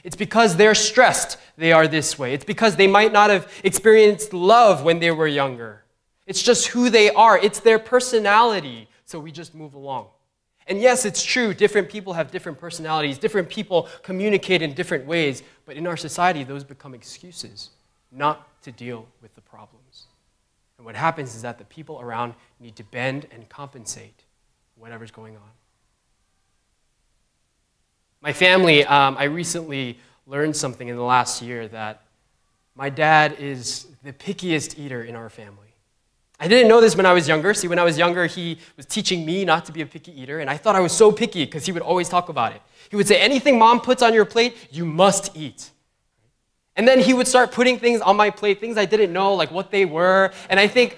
It's 0.06 0.16
because 0.16 0.56
they're 0.56 0.76
stressed 0.76 1.40
they 1.58 1.72
are 1.72 1.88
this 1.88 2.20
way. 2.20 2.36
It's 2.36 2.46
because 2.46 2.76
they 2.76 2.86
might 2.86 3.12
not 3.12 3.32
have 3.32 3.52
experienced 3.64 4.34
love 4.34 4.84
when 4.84 5.00
they 5.00 5.10
were 5.10 5.26
younger. 5.26 5.84
It's 6.28 6.44
just 6.44 6.68
who 6.68 6.92
they 6.92 7.10
are, 7.10 7.40
it's 7.40 7.60
their 7.60 7.80
personality. 7.80 8.88
So 9.06 9.20
we 9.20 9.32
just 9.32 9.56
move 9.56 9.74
along. 9.74 10.08
And 10.68 10.80
yes, 10.80 11.06
it's 11.06 11.24
true, 11.24 11.56
different 11.56 11.90
people 11.90 12.14
have 12.14 12.30
different 12.30 12.60
personalities, 12.60 13.18
different 13.18 13.50
people 13.50 13.90
communicate 14.04 14.62
in 14.62 14.74
different 14.74 15.08
ways, 15.08 15.42
but 15.66 15.76
in 15.76 15.88
our 15.88 15.98
society, 15.98 16.44
those 16.44 16.64
become 16.64 16.94
excuses 16.94 17.72
not 18.12 18.62
to 18.62 18.72
deal 18.72 19.08
with 19.24 19.34
the 19.34 19.42
problems. 19.42 20.06
And 20.78 20.86
what 20.86 20.96
happens 20.96 21.36
is 21.36 21.42
that 21.42 21.58
the 21.58 21.66
people 21.66 22.00
around 22.00 22.36
need 22.60 22.76
to 22.76 22.84
bend 22.84 23.26
and 23.32 23.50
compensate 23.50 24.24
whatever's 24.76 25.12
going 25.12 25.36
on. 25.36 25.50
My 28.25 28.34
family, 28.34 28.84
um, 28.84 29.17
I 29.20 29.25
recently 29.25 30.00
learned 30.25 30.55
something 30.55 30.88
in 30.88 30.96
the 30.96 31.03
last 31.03 31.44
year 31.44 31.67
that 31.67 32.01
my 32.74 32.89
dad 32.89 33.36
is 33.38 33.86
the 34.03 34.13
pickiest 34.13 34.79
eater 34.79 35.03
in 35.03 35.15
our 35.15 35.29
family. 35.29 35.75
I 36.39 36.48
didn't 36.48 36.67
know 36.67 36.82
this 36.82 36.96
when 36.96 37.05
I 37.05 37.13
was 37.13 37.27
younger. 37.27 37.53
See, 37.53 37.67
when 37.67 37.77
I 37.77 37.84
was 37.84 38.00
younger, 38.00 38.25
he 38.25 38.58
was 38.77 38.88
teaching 38.88 39.27
me 39.27 39.46
not 39.46 39.65
to 39.65 39.72
be 39.72 39.82
a 39.82 39.86
picky 39.86 40.20
eater, 40.20 40.39
and 40.39 40.50
I 40.50 40.58
thought 40.58 40.75
I 40.75 40.79
was 40.79 40.91
so 40.91 41.12
picky 41.12 41.46
because 41.46 41.67
he 41.67 41.72
would 41.72 41.84
always 41.84 42.10
talk 42.10 42.29
about 42.29 42.53
it. 42.53 42.63
He 42.89 42.96
would 42.96 43.08
say, 43.08 43.22
Anything 43.22 43.60
mom 43.60 43.79
puts 43.79 44.01
on 44.01 44.12
your 44.12 44.25
plate, 44.25 44.58
you 44.72 44.88
must 44.88 45.38
eat. 45.38 45.70
And 46.75 46.88
then 46.88 47.01
he 47.01 47.13
would 47.13 47.27
start 47.27 47.51
putting 47.51 47.77
things 47.77 48.01
on 48.01 48.17
my 48.17 48.32
plate, 48.32 48.60
things 48.60 48.75
I 48.75 48.86
didn't 48.86 49.13
know, 49.13 49.36
like 49.36 49.51
what 49.51 49.70
they 49.70 49.86
were. 49.86 50.32
And 50.50 50.60
I 50.60 50.67
think 50.67 50.98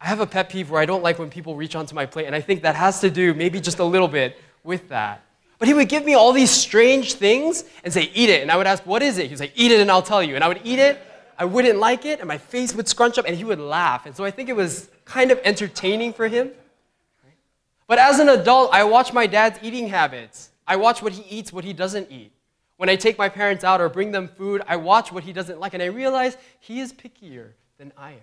I 0.00 0.06
have 0.06 0.20
a 0.20 0.26
pet 0.26 0.50
peeve 0.50 0.70
where 0.70 0.80
I 0.80 0.86
don't 0.86 1.02
like 1.02 1.18
when 1.18 1.30
people 1.30 1.56
reach 1.56 1.74
onto 1.74 1.96
my 1.96 2.06
plate, 2.06 2.26
and 2.26 2.36
I 2.36 2.40
think 2.40 2.62
that 2.62 2.76
has 2.76 3.00
to 3.00 3.10
do 3.10 3.34
maybe 3.34 3.60
just 3.60 3.80
a 3.80 3.84
little 3.84 4.06
bit 4.06 4.38
with 4.62 4.88
that. 4.90 5.24
But 5.62 5.68
he 5.68 5.74
would 5.74 5.88
give 5.88 6.04
me 6.04 6.14
all 6.14 6.32
these 6.32 6.50
strange 6.50 7.14
things 7.14 7.62
and 7.84 7.92
say, 7.92 8.10
Eat 8.14 8.30
it. 8.30 8.42
And 8.42 8.50
I 8.50 8.56
would 8.56 8.66
ask, 8.66 8.84
What 8.84 9.00
is 9.00 9.18
it? 9.18 9.26
He 9.26 9.30
was 9.30 9.38
like, 9.38 9.52
Eat 9.54 9.70
it 9.70 9.78
and 9.78 9.88
I'll 9.92 10.02
tell 10.02 10.20
you. 10.20 10.34
And 10.34 10.42
I 10.42 10.48
would 10.48 10.60
eat 10.64 10.80
it 10.80 11.00
I 11.38 11.44
wouldn't 11.44 11.78
like 11.78 12.04
it, 12.04 12.20
and 12.20 12.28
my 12.28 12.38
face 12.38 12.74
would 12.74 12.88
scrunch 12.88 13.18
up, 13.18 13.24
and 13.26 13.36
he 13.36 13.44
would 13.44 13.58
laugh. 13.58 14.06
And 14.06 14.14
so 14.14 14.24
I 14.24 14.30
think 14.30 14.48
it 14.48 14.56
was 14.56 14.88
kind 15.04 15.30
of 15.30 15.40
entertaining 15.44 16.12
for 16.12 16.28
him. 16.28 16.50
But 17.86 17.98
as 17.98 18.20
an 18.20 18.28
adult, 18.28 18.72
I 18.72 18.84
watch 18.84 19.12
my 19.12 19.26
dad's 19.26 19.58
eating 19.62 19.88
habits. 19.88 20.50
I 20.66 20.76
watch 20.76 21.02
what 21.02 21.12
he 21.12 21.24
eats, 21.36 21.52
what 21.52 21.64
he 21.64 21.72
doesn't 21.72 22.10
eat. 22.10 22.32
When 22.76 22.88
I 22.88 22.96
take 22.96 23.18
my 23.18 23.28
parents 23.28 23.64
out 23.64 23.80
or 23.80 23.88
bring 23.88 24.12
them 24.12 24.28
food, 24.28 24.62
I 24.66 24.76
watch 24.76 25.12
what 25.12 25.24
he 25.24 25.32
doesn't 25.32 25.58
like, 25.58 25.74
and 25.74 25.82
I 25.82 25.86
realize 25.86 26.36
he 26.60 26.80
is 26.80 26.92
pickier 26.92 27.50
than 27.78 27.92
I 27.96 28.12
am. 28.12 28.18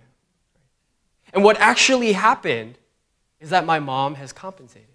And 1.33 1.43
what 1.43 1.59
actually 1.59 2.13
happened 2.13 2.77
is 3.39 3.49
that 3.51 3.65
my 3.65 3.79
mom 3.79 4.15
has 4.15 4.33
compensated. 4.33 4.88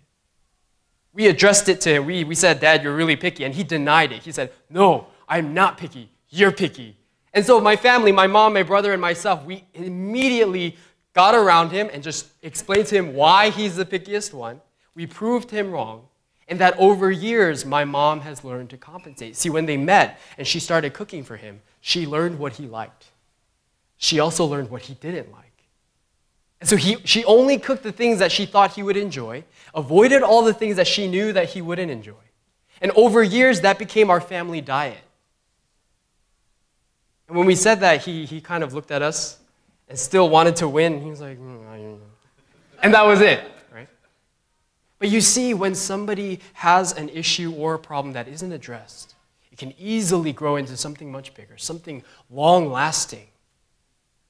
We 1.14 1.28
addressed 1.28 1.68
it 1.68 1.80
to 1.82 1.94
him. 1.94 2.06
We, 2.06 2.24
we 2.24 2.34
said, 2.34 2.60
Dad, 2.60 2.82
you're 2.82 2.94
really 2.94 3.16
picky. 3.16 3.44
And 3.44 3.54
he 3.54 3.62
denied 3.62 4.12
it. 4.12 4.22
He 4.22 4.32
said, 4.32 4.52
No, 4.68 5.06
I'm 5.28 5.54
not 5.54 5.78
picky. 5.78 6.10
You're 6.28 6.52
picky. 6.52 6.96
And 7.32 7.46
so 7.46 7.60
my 7.60 7.76
family, 7.76 8.12
my 8.12 8.26
mom, 8.26 8.54
my 8.54 8.62
brother, 8.62 8.92
and 8.92 9.00
myself, 9.00 9.44
we 9.44 9.64
immediately 9.74 10.76
got 11.14 11.34
around 11.34 11.70
him 11.70 11.88
and 11.92 12.02
just 12.02 12.26
explained 12.42 12.86
to 12.88 12.96
him 12.96 13.14
why 13.14 13.50
he's 13.50 13.76
the 13.76 13.84
pickiest 13.84 14.34
one. 14.34 14.60
We 14.94 15.06
proved 15.06 15.50
him 15.50 15.70
wrong. 15.70 16.08
And 16.46 16.58
that 16.60 16.78
over 16.78 17.10
years, 17.10 17.64
my 17.64 17.84
mom 17.84 18.20
has 18.20 18.44
learned 18.44 18.70
to 18.70 18.76
compensate. 18.76 19.34
See, 19.34 19.48
when 19.48 19.64
they 19.64 19.78
met 19.78 20.20
and 20.36 20.46
she 20.46 20.60
started 20.60 20.92
cooking 20.92 21.24
for 21.24 21.36
him, 21.36 21.62
she 21.80 22.06
learned 22.06 22.38
what 22.38 22.54
he 22.54 22.66
liked. 22.66 23.06
She 23.96 24.20
also 24.20 24.44
learned 24.44 24.68
what 24.68 24.82
he 24.82 24.94
didn't 24.94 25.32
like. 25.32 25.53
And 26.64 26.68
so 26.70 26.76
he, 26.76 26.96
she 27.04 27.26
only 27.26 27.58
cooked 27.58 27.82
the 27.82 27.92
things 27.92 28.20
that 28.20 28.32
she 28.32 28.46
thought 28.46 28.72
he 28.72 28.82
would 28.82 28.96
enjoy, 28.96 29.44
avoided 29.74 30.22
all 30.22 30.42
the 30.42 30.54
things 30.54 30.76
that 30.76 30.86
she 30.86 31.06
knew 31.06 31.30
that 31.34 31.50
he 31.50 31.60
wouldn't 31.60 31.90
enjoy. 31.90 32.24
And 32.80 32.90
over 32.92 33.22
years, 33.22 33.60
that 33.60 33.78
became 33.78 34.08
our 34.08 34.18
family 34.18 34.62
diet. 34.62 34.96
And 37.28 37.36
when 37.36 37.46
we 37.46 37.54
said 37.54 37.80
that, 37.80 38.00
he, 38.00 38.24
he 38.24 38.40
kind 38.40 38.64
of 38.64 38.72
looked 38.72 38.90
at 38.90 39.02
us 39.02 39.40
and 39.90 39.98
still 39.98 40.30
wanted 40.30 40.56
to 40.56 40.66
win. 40.66 41.02
He 41.02 41.10
was 41.10 41.20
like, 41.20 41.38
mm, 41.38 41.98
and 42.82 42.94
that 42.94 43.04
was 43.04 43.20
it, 43.20 43.44
right? 43.70 43.88
But 44.98 45.10
you 45.10 45.20
see, 45.20 45.52
when 45.52 45.74
somebody 45.74 46.40
has 46.54 46.94
an 46.94 47.10
issue 47.10 47.52
or 47.52 47.74
a 47.74 47.78
problem 47.78 48.14
that 48.14 48.26
isn't 48.26 48.52
addressed, 48.52 49.14
it 49.52 49.58
can 49.58 49.74
easily 49.78 50.32
grow 50.32 50.56
into 50.56 50.78
something 50.78 51.12
much 51.12 51.34
bigger, 51.34 51.58
something 51.58 52.02
long 52.30 52.72
lasting. 52.72 53.26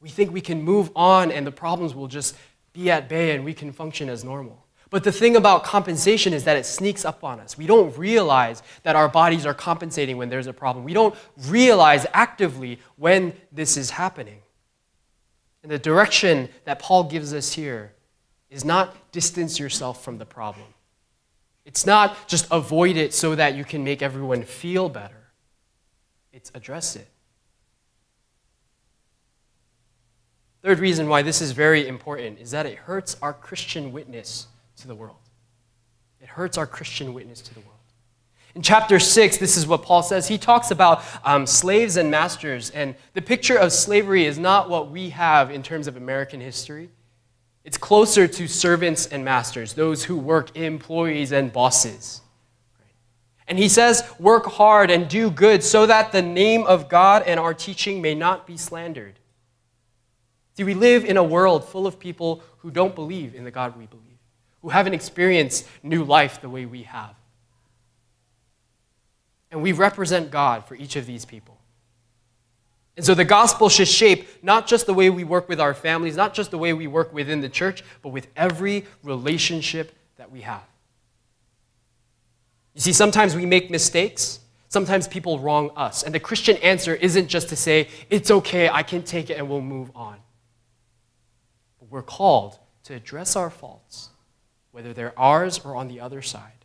We 0.04 0.10
think 0.10 0.34
we 0.34 0.42
can 0.42 0.60
move 0.60 0.90
on 0.94 1.32
and 1.32 1.46
the 1.46 1.50
problems 1.50 1.94
will 1.94 2.08
just 2.08 2.36
be 2.74 2.90
at 2.90 3.08
bay 3.08 3.34
and 3.34 3.42
we 3.42 3.54
can 3.54 3.72
function 3.72 4.10
as 4.10 4.22
normal. 4.22 4.66
But 4.90 5.02
the 5.02 5.10
thing 5.10 5.34
about 5.34 5.64
compensation 5.64 6.34
is 6.34 6.44
that 6.44 6.58
it 6.58 6.66
sneaks 6.66 7.06
up 7.06 7.24
on 7.24 7.40
us. 7.40 7.56
We 7.56 7.66
don't 7.66 7.96
realize 7.96 8.62
that 8.82 8.96
our 8.96 9.08
bodies 9.08 9.46
are 9.46 9.54
compensating 9.54 10.18
when 10.18 10.28
there's 10.28 10.46
a 10.46 10.52
problem. 10.52 10.84
We 10.84 10.92
don't 10.92 11.14
realize 11.48 12.04
actively 12.12 12.80
when 12.96 13.32
this 13.50 13.78
is 13.78 13.88
happening. 13.88 14.42
And 15.62 15.72
the 15.72 15.78
direction 15.78 16.50
that 16.66 16.80
Paul 16.80 17.04
gives 17.04 17.32
us 17.32 17.54
here 17.54 17.94
is 18.50 18.62
not 18.62 19.10
distance 19.10 19.58
yourself 19.58 20.04
from 20.04 20.18
the 20.18 20.26
problem. 20.26 20.66
It's 21.64 21.86
not 21.86 22.28
just 22.28 22.46
avoid 22.50 22.98
it 22.98 23.14
so 23.14 23.34
that 23.36 23.54
you 23.54 23.64
can 23.64 23.82
make 23.82 24.02
everyone 24.02 24.42
feel 24.42 24.90
better. 24.90 25.32
It's 26.30 26.50
address 26.54 26.94
it. 26.94 27.08
Third 30.64 30.78
reason 30.78 31.10
why 31.10 31.20
this 31.20 31.42
is 31.42 31.52
very 31.52 31.86
important 31.86 32.40
is 32.40 32.52
that 32.52 32.64
it 32.64 32.78
hurts 32.78 33.18
our 33.20 33.34
Christian 33.34 33.92
witness 33.92 34.46
to 34.78 34.88
the 34.88 34.94
world. 34.94 35.18
It 36.22 36.28
hurts 36.28 36.56
our 36.56 36.66
Christian 36.66 37.12
witness 37.12 37.42
to 37.42 37.52
the 37.52 37.60
world. 37.60 37.72
In 38.54 38.62
chapter 38.62 38.98
6, 38.98 39.36
this 39.36 39.58
is 39.58 39.66
what 39.66 39.82
Paul 39.82 40.02
says. 40.02 40.26
He 40.26 40.38
talks 40.38 40.70
about 40.70 41.02
um, 41.22 41.46
slaves 41.46 41.98
and 41.98 42.10
masters, 42.10 42.70
and 42.70 42.94
the 43.12 43.20
picture 43.20 43.58
of 43.58 43.74
slavery 43.74 44.24
is 44.24 44.38
not 44.38 44.70
what 44.70 44.90
we 44.90 45.10
have 45.10 45.50
in 45.50 45.62
terms 45.62 45.86
of 45.86 45.98
American 45.98 46.40
history. 46.40 46.88
It's 47.62 47.76
closer 47.76 48.26
to 48.26 48.48
servants 48.48 49.04
and 49.06 49.22
masters, 49.22 49.74
those 49.74 50.04
who 50.04 50.16
work, 50.16 50.56
employees 50.56 51.30
and 51.30 51.52
bosses. 51.52 52.22
And 53.46 53.58
he 53.58 53.68
says, 53.68 54.02
Work 54.18 54.46
hard 54.46 54.90
and 54.90 55.10
do 55.10 55.30
good 55.30 55.62
so 55.62 55.84
that 55.84 56.12
the 56.12 56.22
name 56.22 56.62
of 56.62 56.88
God 56.88 57.22
and 57.26 57.38
our 57.38 57.52
teaching 57.52 58.00
may 58.00 58.14
not 58.14 58.46
be 58.46 58.56
slandered. 58.56 59.18
See, 60.54 60.64
we 60.64 60.74
live 60.74 61.04
in 61.04 61.16
a 61.16 61.24
world 61.24 61.68
full 61.68 61.86
of 61.86 61.98
people 61.98 62.42
who 62.58 62.70
don't 62.70 62.94
believe 62.94 63.34
in 63.34 63.44
the 63.44 63.50
God 63.50 63.76
we 63.76 63.86
believe 63.86 64.04
who 64.64 64.70
haven't 64.70 64.94
experienced 64.94 65.68
new 65.82 66.04
life 66.04 66.40
the 66.40 66.48
way 66.48 66.64
we 66.64 66.84
have. 66.84 67.14
And 69.50 69.62
we 69.62 69.72
represent 69.72 70.30
God 70.30 70.64
for 70.64 70.74
each 70.74 70.96
of 70.96 71.04
these 71.04 71.26
people. 71.26 71.58
And 72.96 73.04
so 73.04 73.12
the 73.12 73.26
gospel 73.26 73.68
should 73.68 73.88
shape 73.88 74.26
not 74.42 74.66
just 74.66 74.86
the 74.86 74.94
way 74.94 75.10
we 75.10 75.22
work 75.22 75.50
with 75.50 75.60
our 75.60 75.74
families, 75.74 76.16
not 76.16 76.32
just 76.32 76.50
the 76.50 76.56
way 76.56 76.72
we 76.72 76.86
work 76.86 77.12
within 77.12 77.42
the 77.42 77.48
church, 77.50 77.84
but 78.00 78.08
with 78.08 78.26
every 78.36 78.86
relationship 79.02 79.94
that 80.16 80.32
we 80.32 80.40
have. 80.40 80.64
You 82.72 82.80
see, 82.80 82.94
sometimes 82.94 83.36
we 83.36 83.44
make 83.44 83.70
mistakes. 83.70 84.40
Sometimes 84.70 85.06
people 85.06 85.38
wrong 85.40 85.72
us. 85.76 86.04
And 86.04 86.14
the 86.14 86.20
Christian 86.20 86.56
answer 86.56 86.94
isn't 86.94 87.28
just 87.28 87.50
to 87.50 87.56
say, 87.56 87.88
it's 88.08 88.30
okay, 88.30 88.70
I 88.70 88.82
can 88.82 89.02
take 89.02 89.28
it, 89.28 89.34
and 89.34 89.46
we'll 89.46 89.60
move 89.60 89.90
on. 89.94 90.16
We're 91.94 92.02
called 92.02 92.58
to 92.86 92.94
address 92.94 93.36
our 93.36 93.50
faults 93.50 94.08
whether 94.72 94.92
they're 94.92 95.16
ours 95.16 95.60
or 95.64 95.76
on 95.76 95.86
the 95.86 96.00
other 96.00 96.22
side, 96.22 96.64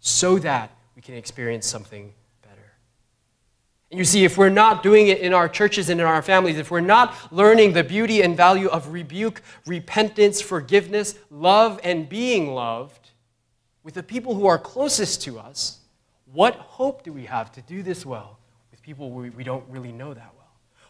so 0.00 0.36
that 0.40 0.72
we 0.96 1.02
can 1.02 1.14
experience 1.14 1.64
something 1.64 2.12
better. 2.42 2.72
And 3.92 3.98
you 3.98 4.04
see, 4.04 4.24
if 4.24 4.36
we're 4.36 4.48
not 4.48 4.82
doing 4.82 5.06
it 5.06 5.18
in 5.20 5.32
our 5.32 5.48
churches 5.48 5.90
and 5.90 6.00
in 6.00 6.06
our 6.08 6.22
families, 6.22 6.58
if 6.58 6.72
we're 6.72 6.80
not 6.80 7.14
learning 7.32 7.72
the 7.72 7.84
beauty 7.84 8.22
and 8.22 8.36
value 8.36 8.66
of 8.66 8.92
rebuke, 8.92 9.42
repentance, 9.64 10.40
forgiveness, 10.40 11.14
love, 11.30 11.78
and 11.84 12.08
being 12.08 12.52
loved 12.52 13.10
with 13.84 13.94
the 13.94 14.02
people 14.02 14.34
who 14.34 14.46
are 14.46 14.58
closest 14.58 15.22
to 15.22 15.38
us, 15.38 15.78
what 16.32 16.56
hope 16.56 17.04
do 17.04 17.12
we 17.12 17.26
have 17.26 17.52
to 17.52 17.62
do 17.62 17.84
this 17.84 18.04
well 18.04 18.40
with 18.72 18.82
people 18.82 19.12
we, 19.12 19.30
we 19.30 19.44
don't 19.44 19.64
really 19.68 19.92
know 19.92 20.12
that 20.12 20.32
well? 20.36 20.43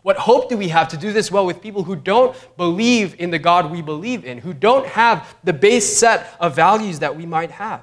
What 0.04 0.18
hope 0.18 0.50
do 0.50 0.58
we 0.58 0.68
have 0.68 0.88
to 0.88 0.98
do 0.98 1.14
this 1.14 1.30
well 1.30 1.46
with 1.46 1.62
people 1.62 1.82
who 1.82 1.96
don't 1.96 2.36
believe 2.58 3.18
in 3.18 3.30
the 3.30 3.38
God 3.38 3.70
we 3.70 3.80
believe 3.80 4.26
in, 4.26 4.36
who 4.36 4.52
don't 4.52 4.84
have 4.84 5.34
the 5.42 5.54
base 5.54 5.96
set 5.96 6.36
of 6.38 6.54
values 6.54 6.98
that 6.98 7.16
we 7.16 7.24
might 7.24 7.50
have? 7.50 7.82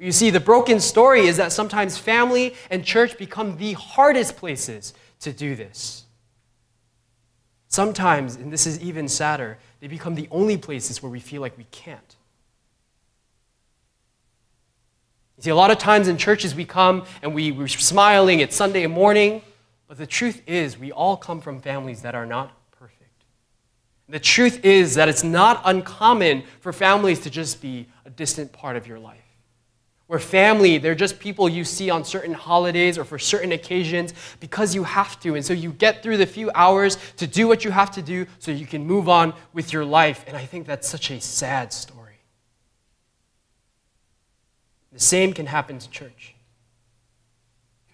You 0.00 0.10
see, 0.10 0.30
the 0.30 0.40
broken 0.40 0.80
story 0.80 1.28
is 1.28 1.36
that 1.36 1.52
sometimes 1.52 1.96
family 1.96 2.56
and 2.70 2.84
church 2.84 3.16
become 3.16 3.56
the 3.56 3.74
hardest 3.74 4.36
places 4.36 4.94
to 5.20 5.32
do 5.32 5.54
this. 5.54 6.02
Sometimes, 7.68 8.34
and 8.34 8.52
this 8.52 8.66
is 8.66 8.80
even 8.80 9.06
sadder, 9.06 9.58
they 9.78 9.86
become 9.86 10.16
the 10.16 10.26
only 10.32 10.56
places 10.56 11.04
where 11.04 11.12
we 11.12 11.20
feel 11.20 11.40
like 11.40 11.56
we 11.56 11.66
can't. 11.70 12.16
You 15.36 15.44
see, 15.44 15.50
a 15.50 15.54
lot 15.54 15.70
of 15.70 15.78
times 15.78 16.08
in 16.08 16.16
churches 16.18 16.52
we 16.52 16.64
come 16.64 17.04
and 17.22 17.32
we, 17.32 17.52
we're 17.52 17.68
smiling, 17.68 18.40
it's 18.40 18.56
Sunday 18.56 18.88
morning, 18.88 19.40
but 19.86 19.98
the 19.98 20.06
truth 20.06 20.42
is, 20.46 20.78
we 20.78 20.92
all 20.92 21.16
come 21.16 21.40
from 21.40 21.60
families 21.60 22.02
that 22.02 22.14
are 22.14 22.26
not 22.26 22.52
perfect. 22.72 23.24
The 24.08 24.18
truth 24.18 24.64
is 24.64 24.94
that 24.94 25.08
it's 25.08 25.24
not 25.24 25.60
uncommon 25.64 26.44
for 26.60 26.72
families 26.72 27.20
to 27.20 27.30
just 27.30 27.60
be 27.60 27.86
a 28.04 28.10
distant 28.10 28.52
part 28.52 28.76
of 28.76 28.86
your 28.86 28.98
life. 28.98 29.20
Where 30.06 30.18
family, 30.18 30.76
they're 30.76 30.94
just 30.94 31.18
people 31.18 31.48
you 31.48 31.64
see 31.64 31.88
on 31.88 32.04
certain 32.04 32.34
holidays 32.34 32.98
or 32.98 33.04
for 33.04 33.18
certain 33.18 33.52
occasions 33.52 34.12
because 34.38 34.74
you 34.74 34.84
have 34.84 35.18
to. 35.20 35.34
And 35.34 35.44
so 35.44 35.54
you 35.54 35.72
get 35.72 36.02
through 36.02 36.18
the 36.18 36.26
few 36.26 36.50
hours 36.54 36.98
to 37.16 37.26
do 37.26 37.48
what 37.48 37.64
you 37.64 37.70
have 37.70 37.90
to 37.92 38.02
do 38.02 38.26
so 38.38 38.50
you 38.50 38.66
can 38.66 38.86
move 38.86 39.08
on 39.08 39.32
with 39.54 39.72
your 39.72 39.84
life. 39.84 40.22
And 40.26 40.36
I 40.36 40.44
think 40.44 40.66
that's 40.66 40.88
such 40.88 41.10
a 41.10 41.20
sad 41.20 41.72
story. 41.72 42.18
The 44.92 45.00
same 45.00 45.32
can 45.32 45.46
happen 45.46 45.78
to 45.78 45.90
church. 45.90 46.33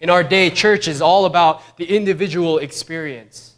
In 0.01 0.09
our 0.09 0.23
day, 0.23 0.49
church 0.49 0.87
is 0.87 0.99
all 0.99 1.25
about 1.25 1.77
the 1.77 1.85
individual 1.85 2.57
experience. 2.57 3.53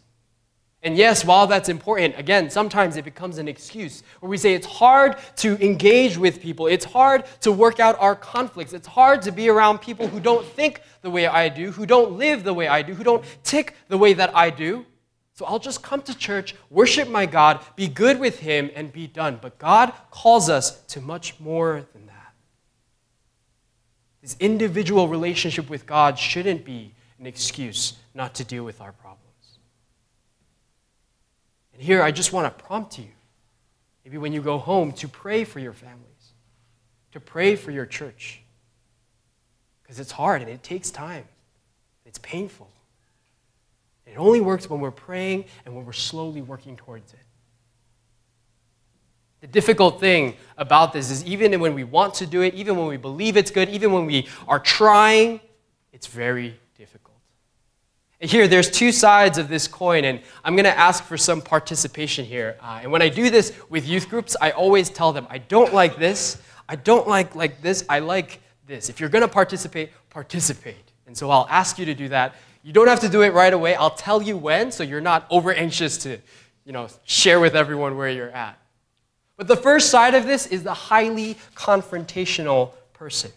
And 0.82 0.94
yes, 0.94 1.24
while 1.24 1.46
that's 1.46 1.70
important, 1.70 2.18
again, 2.18 2.50
sometimes 2.50 2.98
it 2.98 3.04
becomes 3.06 3.38
an 3.38 3.48
excuse 3.48 4.02
where 4.20 4.28
we 4.28 4.36
say 4.36 4.52
it's 4.52 4.66
hard 4.66 5.16
to 5.36 5.56
engage 5.64 6.18
with 6.18 6.42
people. 6.42 6.66
It's 6.66 6.84
hard 6.84 7.24
to 7.40 7.50
work 7.50 7.80
out 7.80 7.98
our 7.98 8.14
conflicts. 8.14 8.74
It's 8.74 8.86
hard 8.86 9.22
to 9.22 9.32
be 9.32 9.48
around 9.48 9.78
people 9.78 10.06
who 10.06 10.20
don't 10.20 10.44
think 10.44 10.82
the 11.00 11.08
way 11.08 11.26
I 11.26 11.48
do, 11.48 11.72
who 11.72 11.86
don't 11.86 12.18
live 12.18 12.44
the 12.44 12.52
way 12.52 12.68
I 12.68 12.82
do, 12.82 12.92
who 12.92 13.04
don't 13.04 13.24
tick 13.42 13.74
the 13.88 13.96
way 13.96 14.12
that 14.12 14.36
I 14.36 14.50
do. 14.50 14.84
So 15.32 15.46
I'll 15.46 15.58
just 15.58 15.82
come 15.82 16.02
to 16.02 16.16
church, 16.16 16.54
worship 16.68 17.08
my 17.08 17.24
God, 17.24 17.64
be 17.74 17.88
good 17.88 18.20
with 18.20 18.40
Him, 18.40 18.70
and 18.76 18.92
be 18.92 19.06
done. 19.06 19.38
But 19.40 19.58
God 19.58 19.94
calls 20.10 20.50
us 20.50 20.82
to 20.88 21.00
much 21.00 21.40
more 21.40 21.86
than 21.94 22.03
that. 24.24 24.30
His 24.30 24.36
individual 24.40 25.08
relationship 25.08 25.68
with 25.68 25.86
God 25.86 26.18
shouldn't 26.18 26.64
be 26.64 26.92
an 27.18 27.26
excuse 27.26 27.94
not 28.14 28.34
to 28.36 28.44
deal 28.44 28.64
with 28.64 28.80
our 28.80 28.92
problems. 28.92 29.20
And 31.72 31.82
here 31.82 32.02
I 32.02 32.10
just 32.10 32.32
want 32.32 32.46
to 32.46 32.64
prompt 32.64 32.98
you, 32.98 33.08
maybe 34.04 34.18
when 34.18 34.32
you 34.32 34.40
go 34.40 34.58
home, 34.58 34.92
to 34.92 35.08
pray 35.08 35.44
for 35.44 35.58
your 35.58 35.72
families, 35.72 36.32
to 37.12 37.20
pray 37.20 37.56
for 37.56 37.70
your 37.70 37.86
church. 37.86 38.40
Because 39.82 39.98
it's 39.98 40.12
hard 40.12 40.40
and 40.40 40.50
it 40.50 40.62
takes 40.62 40.90
time, 40.90 41.24
it's 42.06 42.18
painful. 42.18 42.70
It 44.06 44.18
only 44.18 44.40
works 44.40 44.68
when 44.68 44.80
we're 44.80 44.90
praying 44.90 45.46
and 45.64 45.74
when 45.74 45.84
we're 45.84 45.92
slowly 45.92 46.42
working 46.42 46.76
towards 46.76 47.12
it. 47.12 47.23
The 49.44 49.48
difficult 49.48 50.00
thing 50.00 50.36
about 50.56 50.94
this 50.94 51.10
is 51.10 51.22
even 51.26 51.60
when 51.60 51.74
we 51.74 51.84
want 51.84 52.14
to 52.14 52.26
do 52.26 52.40
it, 52.40 52.54
even 52.54 52.78
when 52.78 52.86
we 52.86 52.96
believe 52.96 53.36
it's 53.36 53.50
good, 53.50 53.68
even 53.68 53.92
when 53.92 54.06
we 54.06 54.26
are 54.48 54.58
trying, 54.58 55.38
it's 55.92 56.06
very 56.06 56.58
difficult. 56.78 57.18
And 58.22 58.30
here, 58.30 58.48
there's 58.48 58.70
two 58.70 58.90
sides 58.90 59.36
of 59.36 59.48
this 59.48 59.68
coin, 59.68 60.06
and 60.06 60.22
I'm 60.46 60.56
going 60.56 60.64
to 60.64 60.74
ask 60.74 61.04
for 61.04 61.18
some 61.18 61.42
participation 61.42 62.24
here. 62.24 62.56
Uh, 62.58 62.80
and 62.84 62.90
when 62.90 63.02
I 63.02 63.10
do 63.10 63.28
this 63.28 63.52
with 63.68 63.86
youth 63.86 64.08
groups, 64.08 64.34
I 64.40 64.52
always 64.52 64.88
tell 64.88 65.12
them, 65.12 65.26
I 65.28 65.36
don't 65.36 65.74
like 65.74 65.98
this, 65.98 66.40
I 66.66 66.76
don't 66.76 67.06
like 67.06 67.34
like 67.34 67.60
this, 67.60 67.84
I 67.86 67.98
like 67.98 68.40
this. 68.66 68.88
If 68.88 68.98
you're 68.98 69.10
going 69.10 69.20
to 69.20 69.28
participate, 69.28 69.90
participate. 70.08 70.90
And 71.06 71.14
so 71.14 71.28
I'll 71.28 71.48
ask 71.50 71.78
you 71.78 71.84
to 71.84 71.94
do 71.94 72.08
that. 72.08 72.34
You 72.62 72.72
don't 72.72 72.88
have 72.88 73.00
to 73.00 73.10
do 73.10 73.20
it 73.20 73.34
right 73.34 73.52
away. 73.52 73.74
I'll 73.74 73.90
tell 73.90 74.22
you 74.22 74.38
when, 74.38 74.72
so 74.72 74.82
you're 74.82 75.02
not 75.02 75.26
over 75.28 75.52
anxious 75.52 75.98
to, 75.98 76.16
you 76.64 76.72
know, 76.72 76.88
share 77.04 77.40
with 77.40 77.54
everyone 77.54 77.98
where 77.98 78.08
you're 78.08 78.30
at. 78.30 78.58
But 79.36 79.48
the 79.48 79.56
first 79.56 79.90
side 79.90 80.14
of 80.14 80.26
this 80.26 80.46
is 80.46 80.62
the 80.62 80.74
highly 80.74 81.36
confrontational 81.54 82.72
person. 82.92 83.32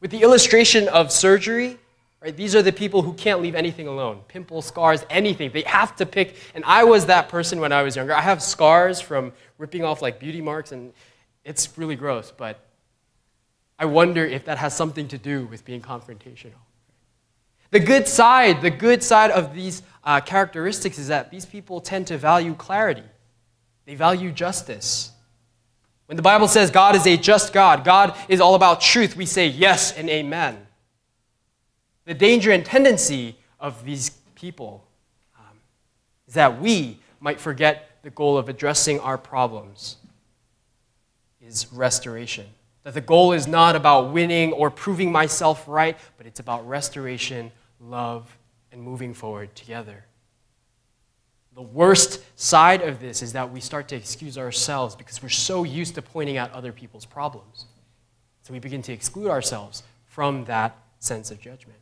With 0.00 0.10
the 0.10 0.22
illustration 0.22 0.88
of 0.88 1.12
surgery, 1.12 1.78
right, 2.20 2.36
these 2.36 2.54
are 2.54 2.62
the 2.62 2.72
people 2.72 3.02
who 3.02 3.12
can't 3.14 3.40
leave 3.40 3.54
anything 3.54 3.86
alone 3.86 4.20
pimples, 4.28 4.66
scars, 4.66 5.04
anything. 5.08 5.52
They 5.52 5.62
have 5.62 5.96
to 5.96 6.06
pick. 6.06 6.36
And 6.54 6.64
I 6.66 6.84
was 6.84 7.06
that 7.06 7.28
person 7.28 7.60
when 7.60 7.72
I 7.72 7.82
was 7.82 7.96
younger. 7.96 8.12
I 8.12 8.20
have 8.20 8.42
scars 8.42 9.00
from 9.00 9.32
ripping 9.58 9.84
off 9.84 10.02
like 10.02 10.18
beauty 10.18 10.40
marks, 10.40 10.72
and 10.72 10.92
it's 11.44 11.78
really 11.78 11.96
gross, 11.96 12.32
but 12.36 12.60
I 13.78 13.84
wonder 13.84 14.24
if 14.24 14.46
that 14.46 14.58
has 14.58 14.74
something 14.74 15.06
to 15.08 15.18
do 15.18 15.46
with 15.46 15.64
being 15.64 15.80
confrontational. 15.80 16.60
The 17.70 17.80
good 17.80 18.08
side, 18.08 18.62
the 18.62 18.70
good 18.70 19.02
side 19.02 19.30
of 19.30 19.54
these 19.54 19.82
uh, 20.04 20.20
characteristics 20.20 20.98
is 20.98 21.08
that 21.08 21.30
these 21.30 21.44
people 21.44 21.80
tend 21.80 22.06
to 22.08 22.18
value 22.18 22.54
clarity. 22.54 23.02
They 23.86 23.94
value 23.94 24.32
justice. 24.32 25.12
When 26.06 26.16
the 26.16 26.22
Bible 26.22 26.48
says 26.48 26.70
God 26.70 26.94
is 26.94 27.06
a 27.06 27.16
just 27.16 27.52
God, 27.52 27.84
God 27.84 28.16
is 28.28 28.40
all 28.40 28.54
about 28.54 28.80
truth, 28.80 29.16
we 29.16 29.26
say 29.26 29.46
yes 29.46 29.96
and 29.96 30.10
amen. 30.10 30.66
The 32.04 32.14
danger 32.14 32.52
and 32.52 32.64
tendency 32.64 33.36
of 33.58 33.84
these 33.84 34.10
people 34.34 34.84
um, 35.38 35.56
is 36.28 36.34
that 36.34 36.60
we 36.60 36.98
might 37.20 37.40
forget 37.40 37.90
the 38.02 38.10
goal 38.10 38.38
of 38.38 38.48
addressing 38.48 39.00
our 39.00 39.18
problems 39.18 39.96
is 41.46 41.72
restoration. 41.72 42.46
That 42.82 42.94
the 42.94 43.00
goal 43.00 43.32
is 43.32 43.46
not 43.46 43.74
about 43.74 44.12
winning 44.12 44.52
or 44.52 44.70
proving 44.70 45.10
myself 45.10 45.64
right, 45.66 45.98
but 46.16 46.26
it's 46.26 46.40
about 46.40 46.68
restoration, 46.68 47.50
love, 47.80 48.36
and 48.70 48.80
moving 48.80 49.14
forward 49.14 49.54
together. 49.54 50.05
The 51.56 51.62
worst 51.62 52.22
side 52.38 52.82
of 52.82 53.00
this 53.00 53.22
is 53.22 53.32
that 53.32 53.50
we 53.50 53.60
start 53.60 53.88
to 53.88 53.96
excuse 53.96 54.36
ourselves 54.36 54.94
because 54.94 55.22
we're 55.22 55.30
so 55.30 55.64
used 55.64 55.94
to 55.94 56.02
pointing 56.02 56.36
out 56.36 56.52
other 56.52 56.70
people's 56.70 57.06
problems. 57.06 57.64
So 58.42 58.52
we 58.52 58.58
begin 58.58 58.82
to 58.82 58.92
exclude 58.92 59.30
ourselves 59.30 59.82
from 60.04 60.44
that 60.44 60.76
sense 60.98 61.30
of 61.30 61.40
judgment. 61.40 61.78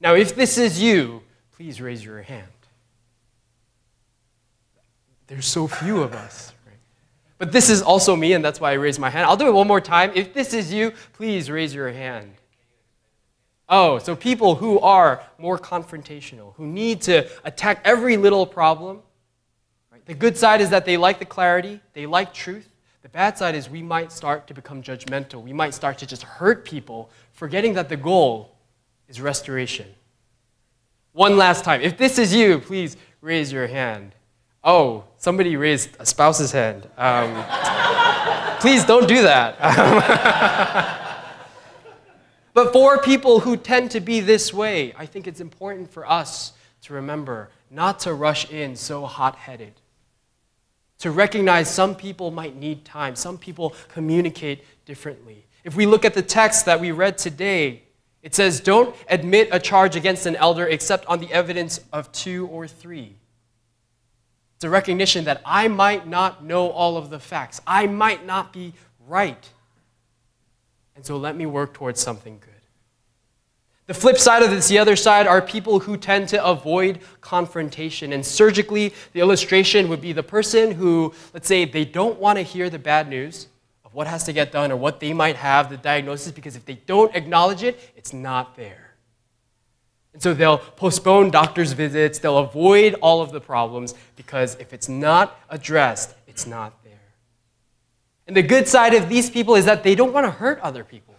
Now, 0.00 0.14
if 0.14 0.34
this 0.34 0.56
is 0.56 0.80
you, 0.80 1.22
please 1.54 1.82
raise 1.82 2.02
your 2.02 2.22
hand. 2.22 2.48
There's 5.26 5.46
so 5.46 5.66
few 5.66 6.02
of 6.02 6.14
us. 6.14 6.54
Right? 6.66 6.76
But 7.36 7.52
this 7.52 7.68
is 7.68 7.82
also 7.82 8.16
me, 8.16 8.32
and 8.32 8.42
that's 8.42 8.58
why 8.58 8.70
I 8.70 8.74
raise 8.74 8.98
my 8.98 9.10
hand. 9.10 9.26
I'll 9.26 9.36
do 9.36 9.48
it 9.48 9.52
one 9.52 9.68
more 9.68 9.82
time. 9.82 10.12
If 10.14 10.32
this 10.32 10.54
is 10.54 10.72
you, 10.72 10.94
please 11.12 11.50
raise 11.50 11.74
your 11.74 11.92
hand. 11.92 12.32
Oh, 13.68 13.98
so 13.98 14.14
people 14.14 14.56
who 14.56 14.78
are 14.80 15.22
more 15.38 15.58
confrontational, 15.58 16.54
who 16.56 16.66
need 16.66 17.00
to 17.02 17.28
attack 17.44 17.80
every 17.84 18.16
little 18.16 18.46
problem. 18.46 19.00
Right? 19.90 20.04
The 20.04 20.14
good 20.14 20.36
side 20.36 20.60
is 20.60 20.70
that 20.70 20.84
they 20.84 20.96
like 20.96 21.18
the 21.18 21.24
clarity, 21.24 21.80
they 21.94 22.06
like 22.06 22.34
truth. 22.34 22.68
The 23.02 23.08
bad 23.08 23.36
side 23.36 23.54
is 23.54 23.68
we 23.68 23.82
might 23.82 24.12
start 24.12 24.46
to 24.46 24.54
become 24.54 24.82
judgmental. 24.82 25.42
We 25.42 25.52
might 25.52 25.74
start 25.74 25.98
to 25.98 26.06
just 26.06 26.22
hurt 26.22 26.64
people, 26.64 27.10
forgetting 27.32 27.74
that 27.74 27.88
the 27.88 27.96
goal 27.96 28.56
is 29.08 29.20
restoration. 29.20 29.86
One 31.12 31.36
last 31.36 31.64
time. 31.64 31.80
If 31.80 31.98
this 31.98 32.18
is 32.18 32.34
you, 32.34 32.58
please 32.58 32.96
raise 33.20 33.52
your 33.52 33.66
hand. 33.66 34.14
Oh, 34.64 35.04
somebody 35.16 35.56
raised 35.56 35.90
a 35.98 36.06
spouse's 36.06 36.52
hand. 36.52 36.88
Um, 36.96 37.44
please 38.60 38.84
don't 38.84 39.08
do 39.08 39.22
that. 39.22 41.08
but 42.54 42.72
for 42.72 42.98
people 42.98 43.40
who 43.40 43.56
tend 43.56 43.90
to 43.92 44.00
be 44.00 44.20
this 44.20 44.52
way, 44.52 44.92
I 44.96 45.06
think 45.06 45.26
it's 45.26 45.40
important 45.40 45.90
for 45.90 46.08
us 46.08 46.52
to 46.82 46.94
remember 46.94 47.50
not 47.70 48.00
to 48.00 48.12
rush 48.12 48.50
in 48.50 48.76
so 48.76 49.06
hot 49.06 49.36
headed. 49.36 49.72
To 50.98 51.10
recognize 51.10 51.72
some 51.72 51.94
people 51.94 52.30
might 52.30 52.56
need 52.56 52.84
time, 52.84 53.16
some 53.16 53.38
people 53.38 53.74
communicate 53.88 54.64
differently. 54.84 55.46
If 55.64 55.74
we 55.74 55.86
look 55.86 56.04
at 56.04 56.14
the 56.14 56.22
text 56.22 56.66
that 56.66 56.80
we 56.80 56.92
read 56.92 57.18
today, 57.18 57.82
it 58.22 58.34
says, 58.34 58.60
Don't 58.60 58.94
admit 59.08 59.48
a 59.50 59.58
charge 59.58 59.96
against 59.96 60.26
an 60.26 60.36
elder 60.36 60.66
except 60.66 61.06
on 61.06 61.20
the 61.20 61.32
evidence 61.32 61.80
of 61.92 62.12
two 62.12 62.46
or 62.48 62.68
three. 62.68 63.16
It's 64.56 64.64
a 64.64 64.70
recognition 64.70 65.24
that 65.24 65.40
I 65.44 65.66
might 65.66 66.06
not 66.06 66.44
know 66.44 66.70
all 66.70 66.96
of 66.96 67.10
the 67.10 67.18
facts. 67.18 67.60
I 67.66 67.88
might 67.88 68.24
not 68.24 68.52
be 68.52 68.74
right. 69.08 69.50
And 71.02 71.06
so 71.08 71.16
let 71.16 71.34
me 71.34 71.46
work 71.46 71.74
towards 71.74 72.00
something 72.00 72.38
good. 72.38 72.48
The 73.88 73.94
flip 73.94 74.18
side 74.18 74.44
of 74.44 74.50
this, 74.50 74.68
the 74.68 74.78
other 74.78 74.94
side, 74.94 75.26
are 75.26 75.42
people 75.42 75.80
who 75.80 75.96
tend 75.96 76.28
to 76.28 76.44
avoid 76.44 77.00
confrontation. 77.20 78.12
And 78.12 78.24
surgically, 78.24 78.94
the 79.12 79.18
illustration 79.18 79.88
would 79.88 80.00
be 80.00 80.12
the 80.12 80.22
person 80.22 80.70
who, 80.70 81.12
let's 81.34 81.48
say, 81.48 81.64
they 81.64 81.84
don't 81.84 82.20
want 82.20 82.38
to 82.38 82.44
hear 82.44 82.70
the 82.70 82.78
bad 82.78 83.08
news 83.08 83.48
of 83.84 83.92
what 83.94 84.06
has 84.06 84.22
to 84.26 84.32
get 84.32 84.52
done 84.52 84.70
or 84.70 84.76
what 84.76 85.00
they 85.00 85.12
might 85.12 85.34
have, 85.34 85.70
the 85.70 85.76
diagnosis, 85.76 86.30
because 86.30 86.54
if 86.54 86.64
they 86.66 86.74
don't 86.74 87.12
acknowledge 87.16 87.64
it, 87.64 87.80
it's 87.96 88.12
not 88.12 88.54
there. 88.54 88.94
And 90.12 90.22
so 90.22 90.34
they'll 90.34 90.58
postpone 90.58 91.32
doctor's 91.32 91.72
visits, 91.72 92.20
they'll 92.20 92.38
avoid 92.38 92.94
all 93.02 93.20
of 93.20 93.32
the 93.32 93.40
problems 93.40 93.96
because 94.14 94.54
if 94.60 94.72
it's 94.72 94.88
not 94.88 95.36
addressed, 95.50 96.14
it's 96.28 96.46
not. 96.46 96.74
And 98.32 98.36
the 98.38 98.42
good 98.42 98.66
side 98.66 98.94
of 98.94 99.10
these 99.10 99.28
people 99.28 99.56
is 99.56 99.66
that 99.66 99.82
they 99.82 99.94
don't 99.94 100.14
want 100.14 100.24
to 100.24 100.30
hurt 100.30 100.58
other 100.60 100.84
people. 100.84 101.14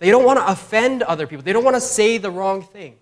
They 0.00 0.10
don't 0.10 0.24
want 0.24 0.40
to 0.40 0.48
offend 0.48 1.04
other 1.04 1.28
people. 1.28 1.44
They 1.44 1.52
don't 1.52 1.62
want 1.62 1.76
to 1.76 1.80
say 1.80 2.18
the 2.18 2.28
wrong 2.28 2.64
thing. 2.64 2.96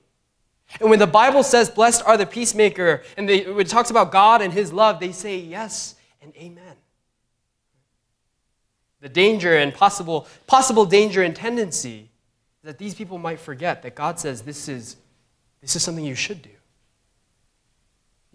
And 0.79 0.91
when 0.91 0.99
the 0.99 1.07
Bible 1.07 1.43
says, 1.43 1.71
Blessed 1.71 2.03
are 2.05 2.19
the 2.19 2.27
peacemaker, 2.27 3.03
and 3.17 3.27
they, 3.27 3.47
when 3.47 3.61
it 3.61 3.69
talks 3.71 3.89
about 3.89 4.13
God 4.13 4.43
and 4.43 4.53
his 4.53 4.71
love, 4.71 5.01
they 5.01 5.13
say 5.13 5.39
yes 5.39 5.95
and 6.21 6.35
amen. 6.37 6.77
The 9.01 9.09
danger 9.09 9.57
and 9.57 9.73
possible, 9.73 10.27
possible 10.47 10.85
danger 10.85 11.23
and 11.23 11.35
tendency 11.35 12.11
that 12.65 12.77
these 12.77 12.95
people 12.95 13.17
might 13.17 13.41
forget 13.41 13.81
that 13.81 13.95
God 13.95 14.21
says 14.21 14.43
this 14.43 14.69
is 14.69 14.97
this 15.63 15.75
is 15.75 15.83
something 15.83 16.05
you 16.05 16.15
should 16.15 16.43
do. 16.43 16.51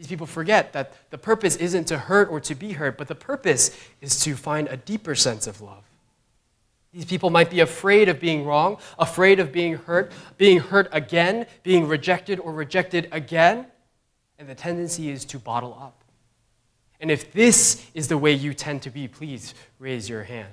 These 0.04 0.10
people 0.10 0.28
forget 0.28 0.74
that 0.74 0.92
the 1.12 1.18
purpose 1.18 1.56
isn't 1.56 1.86
to 1.86 1.98
hurt 1.98 2.30
or 2.30 2.42
to 2.42 2.56
be 2.56 2.74
hurt, 2.74 2.98
but 2.98 3.08
the 3.08 3.16
purpose 3.16 3.72
is 4.02 4.20
to 4.24 4.36
find 4.36 4.68
a 4.68 4.76
deeper 4.76 5.16
sense 5.16 5.48
of 5.48 5.62
love. 5.62 5.86
These 6.92 7.06
people 7.06 7.30
might 7.30 7.50
be 7.50 7.62
afraid 7.62 8.10
of 8.10 8.20
being 8.20 8.44
wrong, 8.44 8.80
afraid 9.00 9.40
of 9.40 9.54
being 9.54 9.78
hurt, 9.78 10.12
being 10.38 10.60
hurt 10.60 10.90
again, 10.92 11.46
being 11.64 11.88
rejected 11.88 12.42
or 12.42 12.52
rejected 12.52 13.08
again, 13.14 13.66
and 14.38 14.50
the 14.50 14.56
tendency 14.56 15.10
is 15.10 15.24
to 15.24 15.40
bottle 15.40 15.78
up. 15.82 16.04
And 17.00 17.10
if 17.10 17.32
this 17.32 17.90
is 17.94 18.10
the 18.10 18.18
way 18.18 18.34
you 18.34 18.54
tend 18.54 18.82
to 18.82 18.90
be, 18.90 19.08
please 19.08 19.54
raise 19.80 20.10
your 20.10 20.24
hand. 20.24 20.52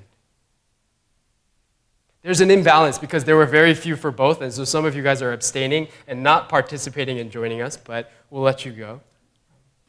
There's 2.22 2.40
an 2.40 2.52
imbalance 2.52 2.98
because 2.98 3.24
there 3.24 3.36
were 3.36 3.46
very 3.46 3.74
few 3.74 3.96
for 3.96 4.12
both, 4.12 4.42
and 4.42 4.52
so 4.52 4.62
some 4.62 4.84
of 4.84 4.94
you 4.94 5.02
guys 5.02 5.22
are 5.22 5.32
abstaining 5.32 5.88
and 6.06 6.22
not 6.22 6.48
participating 6.48 7.16
in 7.16 7.30
joining 7.32 7.60
us, 7.60 7.76
but 7.76 8.12
we'll 8.30 8.42
let 8.42 8.64
you 8.64 8.70
go. 8.70 9.00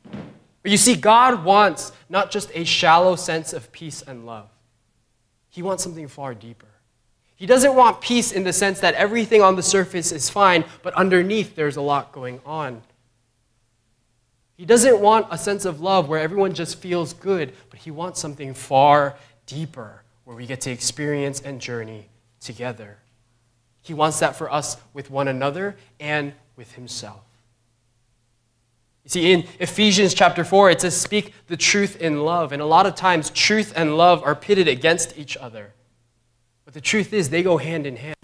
But 0.03 0.71
you 0.71 0.77
see, 0.77 0.95
God 0.95 1.43
wants 1.43 1.91
not 2.09 2.31
just 2.31 2.51
a 2.53 2.63
shallow 2.63 3.15
sense 3.15 3.53
of 3.53 3.71
peace 3.71 4.01
and 4.01 4.25
love, 4.25 4.49
He 5.49 5.61
wants 5.61 5.83
something 5.83 6.07
far 6.07 6.33
deeper. 6.33 6.67
He 7.35 7.47
doesn't 7.47 7.75
want 7.75 8.01
peace 8.01 8.31
in 8.31 8.43
the 8.43 8.53
sense 8.53 8.81
that 8.81 8.93
everything 8.93 9.41
on 9.41 9.55
the 9.55 9.63
surface 9.63 10.11
is 10.11 10.29
fine, 10.29 10.63
but 10.83 10.93
underneath 10.93 11.55
there's 11.55 11.75
a 11.75 11.81
lot 11.81 12.11
going 12.11 12.39
on. 12.45 12.83
He 14.57 14.65
doesn't 14.67 14.99
want 14.99 15.25
a 15.31 15.39
sense 15.39 15.65
of 15.65 15.81
love 15.81 16.07
where 16.07 16.19
everyone 16.19 16.53
just 16.53 16.77
feels 16.77 17.13
good, 17.13 17.51
but 17.71 17.79
he 17.79 17.89
wants 17.89 18.19
something 18.19 18.53
far 18.53 19.17
deeper 19.47 20.03
where 20.23 20.37
we 20.37 20.45
get 20.45 20.61
to 20.61 20.69
experience 20.69 21.41
and 21.41 21.59
journey 21.59 22.09
together. 22.39 22.99
He 23.81 23.95
wants 23.95 24.19
that 24.19 24.35
for 24.35 24.53
us 24.53 24.77
with 24.93 25.09
one 25.09 25.27
another 25.27 25.77
and 25.99 26.33
with 26.55 26.73
himself. 26.73 27.23
You 29.03 29.09
see, 29.09 29.31
in 29.31 29.47
Ephesians 29.59 30.13
chapter 30.13 30.43
4, 30.43 30.69
it 30.69 30.81
says, 30.81 30.95
Speak 30.95 31.33
the 31.47 31.57
truth 31.57 31.99
in 31.99 32.23
love. 32.23 32.51
And 32.51 32.61
a 32.61 32.65
lot 32.65 32.85
of 32.85 32.95
times, 32.95 33.31
truth 33.31 33.73
and 33.75 33.97
love 33.97 34.21
are 34.23 34.35
pitted 34.35 34.67
against 34.67 35.17
each 35.17 35.35
other. 35.37 35.73
But 36.65 36.73
the 36.73 36.81
truth 36.81 37.11
is, 37.11 37.29
they 37.29 37.41
go 37.41 37.57
hand 37.57 37.87
in 37.87 37.95
hand. 37.95 38.15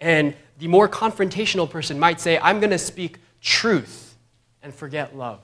And 0.00 0.34
the 0.58 0.68
more 0.68 0.88
confrontational 0.88 1.68
person 1.68 1.98
might 1.98 2.20
say, 2.20 2.38
I'm 2.38 2.60
going 2.60 2.70
to 2.70 2.78
speak 2.78 3.18
truth 3.40 4.16
and 4.62 4.74
forget 4.74 5.16
love. 5.16 5.40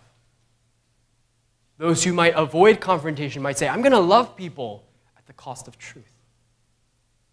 Those 1.76 2.04
who 2.04 2.12
might 2.12 2.34
avoid 2.36 2.80
confrontation 2.80 3.42
might 3.42 3.58
say, 3.58 3.68
I'm 3.68 3.82
going 3.82 3.92
to 3.92 3.98
love 3.98 4.36
people 4.36 4.84
at 5.18 5.26
the 5.26 5.32
cost 5.34 5.68
of 5.68 5.76
truth. 5.76 6.04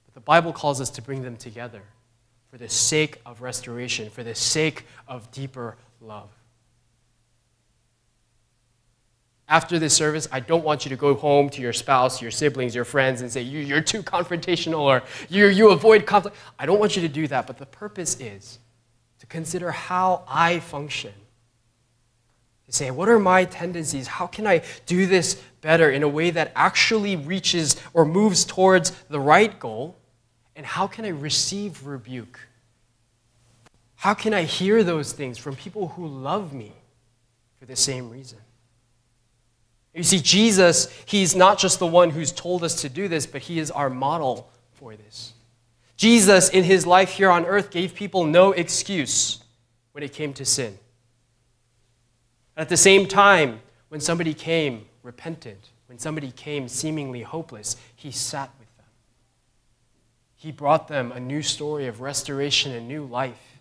But 0.06 0.16
the 0.16 0.20
Bible 0.20 0.52
calls 0.52 0.82
us 0.82 0.90
to 0.92 1.02
bring 1.02 1.22
them 1.22 1.38
together 1.38 1.84
for 2.50 2.58
the 2.58 2.68
sake 2.68 3.22
of 3.26 3.42
restoration, 3.42 4.10
for 4.10 4.24
the 4.24 4.36
sake 4.36 4.86
of 5.08 5.32
deeper 5.32 5.78
love 6.02 6.30
after 9.52 9.78
this 9.78 9.94
service, 9.94 10.30
I 10.32 10.40
don't 10.40 10.64
want 10.64 10.86
you 10.86 10.90
to 10.90 10.96
go 10.96 11.14
home 11.14 11.50
to 11.50 11.62
your 11.62 11.74
spouse, 11.74 12.22
your 12.22 12.32
siblings, 12.32 12.74
your 12.74 12.86
friends, 12.86 13.20
and 13.20 13.30
say, 13.30 13.42
you, 13.42 13.76
are 13.76 13.82
too 13.82 14.02
confrontational 14.02 14.80
or 14.80 15.04
you, 15.28 15.48
you 15.48 15.72
avoid 15.72 16.06
conflict. 16.06 16.38
I 16.58 16.66
don't 16.66 16.80
want 16.80 16.96
you 16.96 17.02
to 17.02 17.10
do 17.10 17.28
that, 17.28 17.48
but 17.48 17.58
the 17.58 17.66
purpose 17.66 18.18
is 18.22 18.60
to 19.20 19.26
consider 19.28 19.70
how 19.72 20.24
I 20.26 20.62
function. 20.62 21.12
To 22.68 22.72
say, 22.72 22.92
what 22.92 23.10
are 23.10 23.20
my 23.20 23.44
tendencies? 23.44 24.08
How 24.08 24.26
can 24.26 24.48
I 24.48 24.64
do 24.86 25.06
this 25.06 25.36
better 25.60 25.92
in 25.92 26.02
a 26.02 26.08
way 26.08 26.32
that 26.32 26.54
actually 26.56 27.18
reaches 27.18 27.76
or 27.94 28.06
moves 28.06 28.46
towards 28.46 28.92
the 29.10 29.20
right 29.20 29.60
goal? 29.60 29.98
And 30.56 30.66
how 30.66 30.88
can 30.88 31.04
I 31.04 31.10
receive 31.10 31.86
rebuke? 31.86 32.40
How 33.96 34.14
can 34.14 34.34
I 34.34 34.44
hear 34.44 34.82
those 34.82 35.12
things 35.12 35.38
from 35.38 35.58
people 35.58 35.90
who 35.90 36.08
love 36.08 36.54
me 36.54 36.72
for 37.60 37.66
the 37.66 37.76
same 37.76 38.10
reason? 38.10 38.40
You 39.94 40.04
see, 40.04 40.20
Jesus, 40.20 40.88
he's 41.06 41.36
not 41.36 41.60
just 41.60 41.80
the 41.80 41.88
one 41.88 42.12
who's 42.12 42.32
told 42.32 42.64
us 42.64 42.82
to 42.82 42.90
do 42.90 43.08
this, 43.08 43.26
but 43.26 43.42
he 43.42 43.60
is 43.60 43.70
our 43.72 43.90
model 43.90 44.50
for 44.74 44.96
this. 44.96 45.34
Jesus, 45.98 46.50
in 46.50 46.64
his 46.64 46.88
life 46.88 47.12
here 47.12 47.30
on 47.30 47.46
earth, 47.46 47.72
gave 47.72 47.94
people 47.94 48.24
no 48.24 48.54
excuse 48.54 49.44
when 49.92 50.04
it 50.04 50.14
came 50.14 50.34
to 50.34 50.46
sin. 50.46 50.78
At 52.56 52.70
the 52.70 52.78
same 52.78 53.06
time, 53.06 53.62
when 53.90 54.00
somebody 54.00 54.34
came 54.34 54.86
repentant, 55.04 55.70
when 55.88 56.00
somebody 56.00 56.32
came 56.32 56.68
seemingly 56.68 57.22
hopeless, 57.22 57.76
he 57.96 58.12
sat 58.12 58.50
with 58.60 58.78
them. 58.78 58.86
He 60.38 60.52
brought 60.52 60.88
them 60.88 61.12
a 61.12 61.20
new 61.20 61.42
story 61.42 61.88
of 61.88 62.00
restoration 62.00 62.72
and 62.72 62.88
new 62.88 63.06
life. 63.06 63.60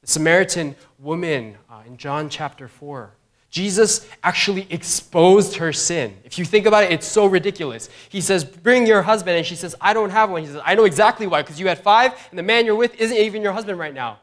The 0.00 0.06
Samaritan 0.06 0.76
woman 0.98 1.56
uh, 1.68 1.82
in 1.86 1.96
John 1.96 2.28
chapter 2.28 2.68
4 2.68 3.10
Jesus 3.54 4.04
actually 4.24 4.66
exposed 4.68 5.58
her 5.58 5.72
sin. 5.72 6.16
If 6.24 6.40
you 6.40 6.44
think 6.44 6.66
about 6.66 6.82
it, 6.82 6.90
it's 6.90 7.06
so 7.06 7.26
ridiculous. 7.26 7.88
He 8.08 8.20
says, 8.20 8.44
Bring 8.44 8.84
your 8.84 9.00
husband. 9.00 9.36
And 9.36 9.46
she 9.46 9.54
says, 9.54 9.76
I 9.80 9.94
don't 9.94 10.10
have 10.10 10.28
one. 10.28 10.42
He 10.42 10.48
says, 10.48 10.60
I 10.64 10.74
know 10.74 10.82
exactly 10.82 11.28
why, 11.28 11.42
because 11.42 11.60
you 11.60 11.68
had 11.68 11.78
five, 11.78 12.14
and 12.30 12.38
the 12.38 12.42
man 12.42 12.66
you're 12.66 12.74
with 12.74 13.00
isn't 13.00 13.16
even 13.16 13.42
your 13.42 13.52
husband 13.52 13.78
right 13.78 13.94
now. 13.94 14.18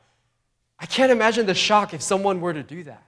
I 0.77 0.85
can't 0.85 1.13
imagine 1.13 1.45
the 1.45 1.53
shock 1.53 1.93
if 1.93 2.01
someone 2.01 2.41
were 2.41 2.51
to 2.53 2.61
do 2.61 2.83
that. 2.83 3.07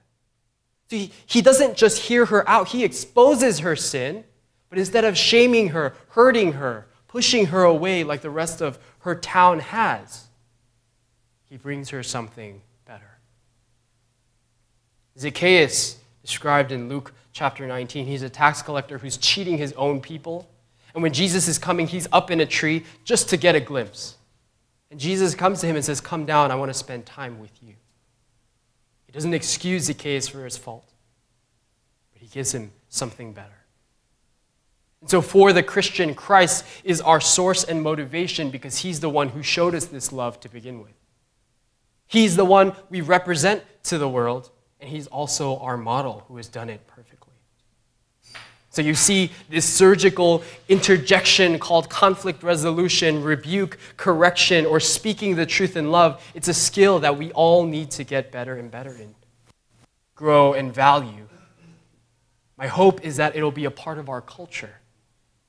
See, 0.88 1.12
he 1.26 1.42
doesn't 1.42 1.76
just 1.76 2.00
hear 2.00 2.24
her 2.24 2.48
out, 2.48 2.68
he 2.68 2.84
exposes 2.84 3.58
her 3.58 3.76
sin, 3.76 4.24
but 4.70 4.78
instead 4.78 5.04
of 5.04 5.18
shaming 5.18 5.68
her, 5.68 5.94
hurting 6.08 6.54
her, 6.54 6.86
pushing 7.06 7.46
her 7.46 7.64
away 7.64 8.02
like 8.02 8.22
the 8.22 8.30
rest 8.30 8.62
of 8.62 8.78
her 9.00 9.14
town 9.14 9.58
has, 9.58 10.24
he 11.50 11.58
brings 11.58 11.90
her 11.90 12.02
something 12.02 12.62
better. 12.86 13.18
Zacchaeus 15.18 15.98
described 16.24 16.72
in 16.72 16.88
Luke 16.88 17.12
chapter 17.32 17.66
19. 17.66 18.06
He's 18.06 18.22
a 18.22 18.30
tax 18.30 18.62
collector 18.62 18.98
who's 18.98 19.18
cheating 19.18 19.58
his 19.58 19.72
own 19.74 20.00
people. 20.00 20.48
And 20.94 21.02
when 21.02 21.12
Jesus 21.12 21.48
is 21.48 21.58
coming, 21.58 21.86
he's 21.86 22.08
up 22.12 22.30
in 22.30 22.40
a 22.40 22.46
tree 22.46 22.84
just 23.04 23.28
to 23.28 23.36
get 23.36 23.54
a 23.54 23.60
glimpse. 23.60 24.16
And 24.90 24.98
Jesus 24.98 25.34
comes 25.34 25.60
to 25.60 25.66
him 25.66 25.76
and 25.76 25.84
says, 25.84 26.00
Come 26.00 26.24
down, 26.24 26.50
I 26.50 26.54
want 26.54 26.70
to 26.70 26.78
spend 26.78 27.04
time 27.04 27.38
with 27.38 27.50
you. 27.62 27.74
He 29.06 29.12
doesn't 29.12 29.34
excuse 29.34 29.84
Zacchaeus 29.84 30.28
for 30.28 30.44
his 30.44 30.56
fault, 30.56 30.90
but 32.12 32.22
he 32.22 32.28
gives 32.28 32.54
him 32.54 32.72
something 32.88 33.32
better. 33.32 33.64
And 35.00 35.10
so, 35.10 35.20
for 35.20 35.52
the 35.52 35.62
Christian, 35.62 36.14
Christ 36.14 36.64
is 36.84 37.02
our 37.02 37.20
source 37.20 37.64
and 37.64 37.82
motivation 37.82 38.50
because 38.50 38.78
he's 38.78 39.00
the 39.00 39.10
one 39.10 39.28
who 39.28 39.42
showed 39.42 39.74
us 39.74 39.84
this 39.84 40.12
love 40.12 40.40
to 40.40 40.48
begin 40.48 40.80
with. 40.80 40.94
He's 42.06 42.36
the 42.36 42.44
one 42.44 42.72
we 42.88 43.02
represent 43.02 43.62
to 43.84 43.98
the 43.98 44.08
world, 44.08 44.50
and 44.84 44.92
he's 44.92 45.06
also 45.06 45.56
our 45.60 45.78
model 45.78 46.24
who 46.28 46.36
has 46.36 46.46
done 46.46 46.68
it 46.68 46.86
perfectly. 46.86 47.32
So 48.68 48.82
you 48.82 48.94
see 48.94 49.30
this 49.48 49.64
surgical 49.64 50.42
interjection 50.68 51.58
called 51.58 51.88
conflict 51.88 52.42
resolution, 52.42 53.22
rebuke, 53.22 53.78
correction, 53.96 54.66
or 54.66 54.80
speaking 54.80 55.36
the 55.36 55.46
truth 55.46 55.76
in 55.76 55.90
love. 55.90 56.22
It's 56.34 56.48
a 56.48 56.54
skill 56.54 56.98
that 56.98 57.16
we 57.16 57.32
all 57.32 57.64
need 57.64 57.92
to 57.92 58.04
get 58.04 58.30
better 58.30 58.56
and 58.56 58.70
better 58.70 58.94
in, 58.94 59.14
grow 60.16 60.52
and 60.52 60.74
value. 60.74 61.28
My 62.58 62.66
hope 62.66 63.02
is 63.02 63.16
that 63.16 63.36
it'll 63.36 63.50
be 63.50 63.64
a 63.64 63.70
part 63.70 63.96
of 63.96 64.10
our 64.10 64.20
culture, 64.20 64.74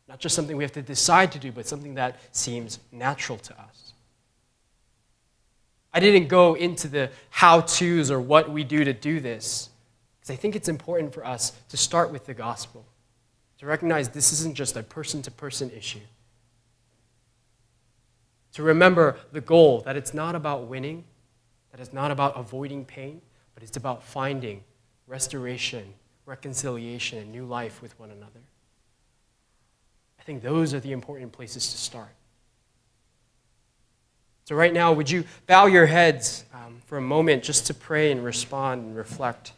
not 0.08 0.20
just 0.20 0.34
something 0.34 0.56
we 0.56 0.64
have 0.64 0.72
to 0.74 0.82
decide 0.82 1.34
to 1.34 1.40
do, 1.40 1.52
but 1.52 1.68
something 1.68 1.96
that 1.96 2.20
seems 2.32 2.80
natural 2.94 3.38
to 3.40 3.60
us. 3.60 3.85
I 5.96 6.02
didn't 6.02 6.28
go 6.28 6.56
into 6.56 6.90
the 6.90 7.10
how 7.30 7.62
to's 7.62 8.12
or 8.12 8.20
what 8.20 8.52
we 8.52 8.66
do 8.66 8.84
to 8.84 8.92
do 8.92 9.22
this, 9.22 9.70
because 10.20 10.34
I 10.34 10.36
think 10.36 10.54
it's 10.54 10.68
important 10.68 11.14
for 11.14 11.26
us 11.26 11.54
to 11.70 11.78
start 11.78 12.12
with 12.12 12.26
the 12.26 12.34
gospel, 12.34 12.86
to 13.60 13.66
recognize 13.66 14.10
this 14.10 14.34
isn't 14.34 14.56
just 14.56 14.76
a 14.76 14.84
person 14.84 15.22
to 15.22 15.32
person 15.32 15.72
issue. 15.72 16.02
To 18.56 18.64
remember 18.64 19.18
the 19.32 19.40
goal 19.40 19.84
that 19.86 19.96
it's 19.96 20.14
not 20.14 20.36
about 20.36 20.68
winning, 20.68 21.06
that 21.72 21.80
it's 21.80 21.94
not 21.94 22.12
about 22.12 22.38
avoiding 22.38 22.84
pain, 22.84 23.22
but 23.54 23.64
it's 23.64 23.78
about 23.78 24.04
finding 24.04 24.66
restoration, 25.08 25.94
reconciliation, 26.26 27.20
and 27.20 27.32
new 27.32 27.46
life 27.46 27.82
with 27.82 27.98
one 27.98 28.12
another. 28.12 28.42
I 30.20 30.24
think 30.24 30.42
those 30.42 30.74
are 30.74 30.82
the 30.82 30.92
important 30.92 31.32
places 31.32 31.72
to 31.72 31.78
start. 31.78 32.12
So, 34.46 34.56
right 34.56 34.72
now, 34.72 34.94
would 34.94 35.10
you 35.10 35.24
bow 35.48 35.66
your 35.66 35.88
heads 35.88 36.46
um, 36.54 36.80
for 36.86 37.00
a 37.00 37.02
moment 37.02 37.44
just 37.44 37.66
to 37.66 37.74
pray 37.74 38.12
and 38.12 38.24
respond 38.24 38.86
and 38.86 38.96
reflect? 38.96 39.54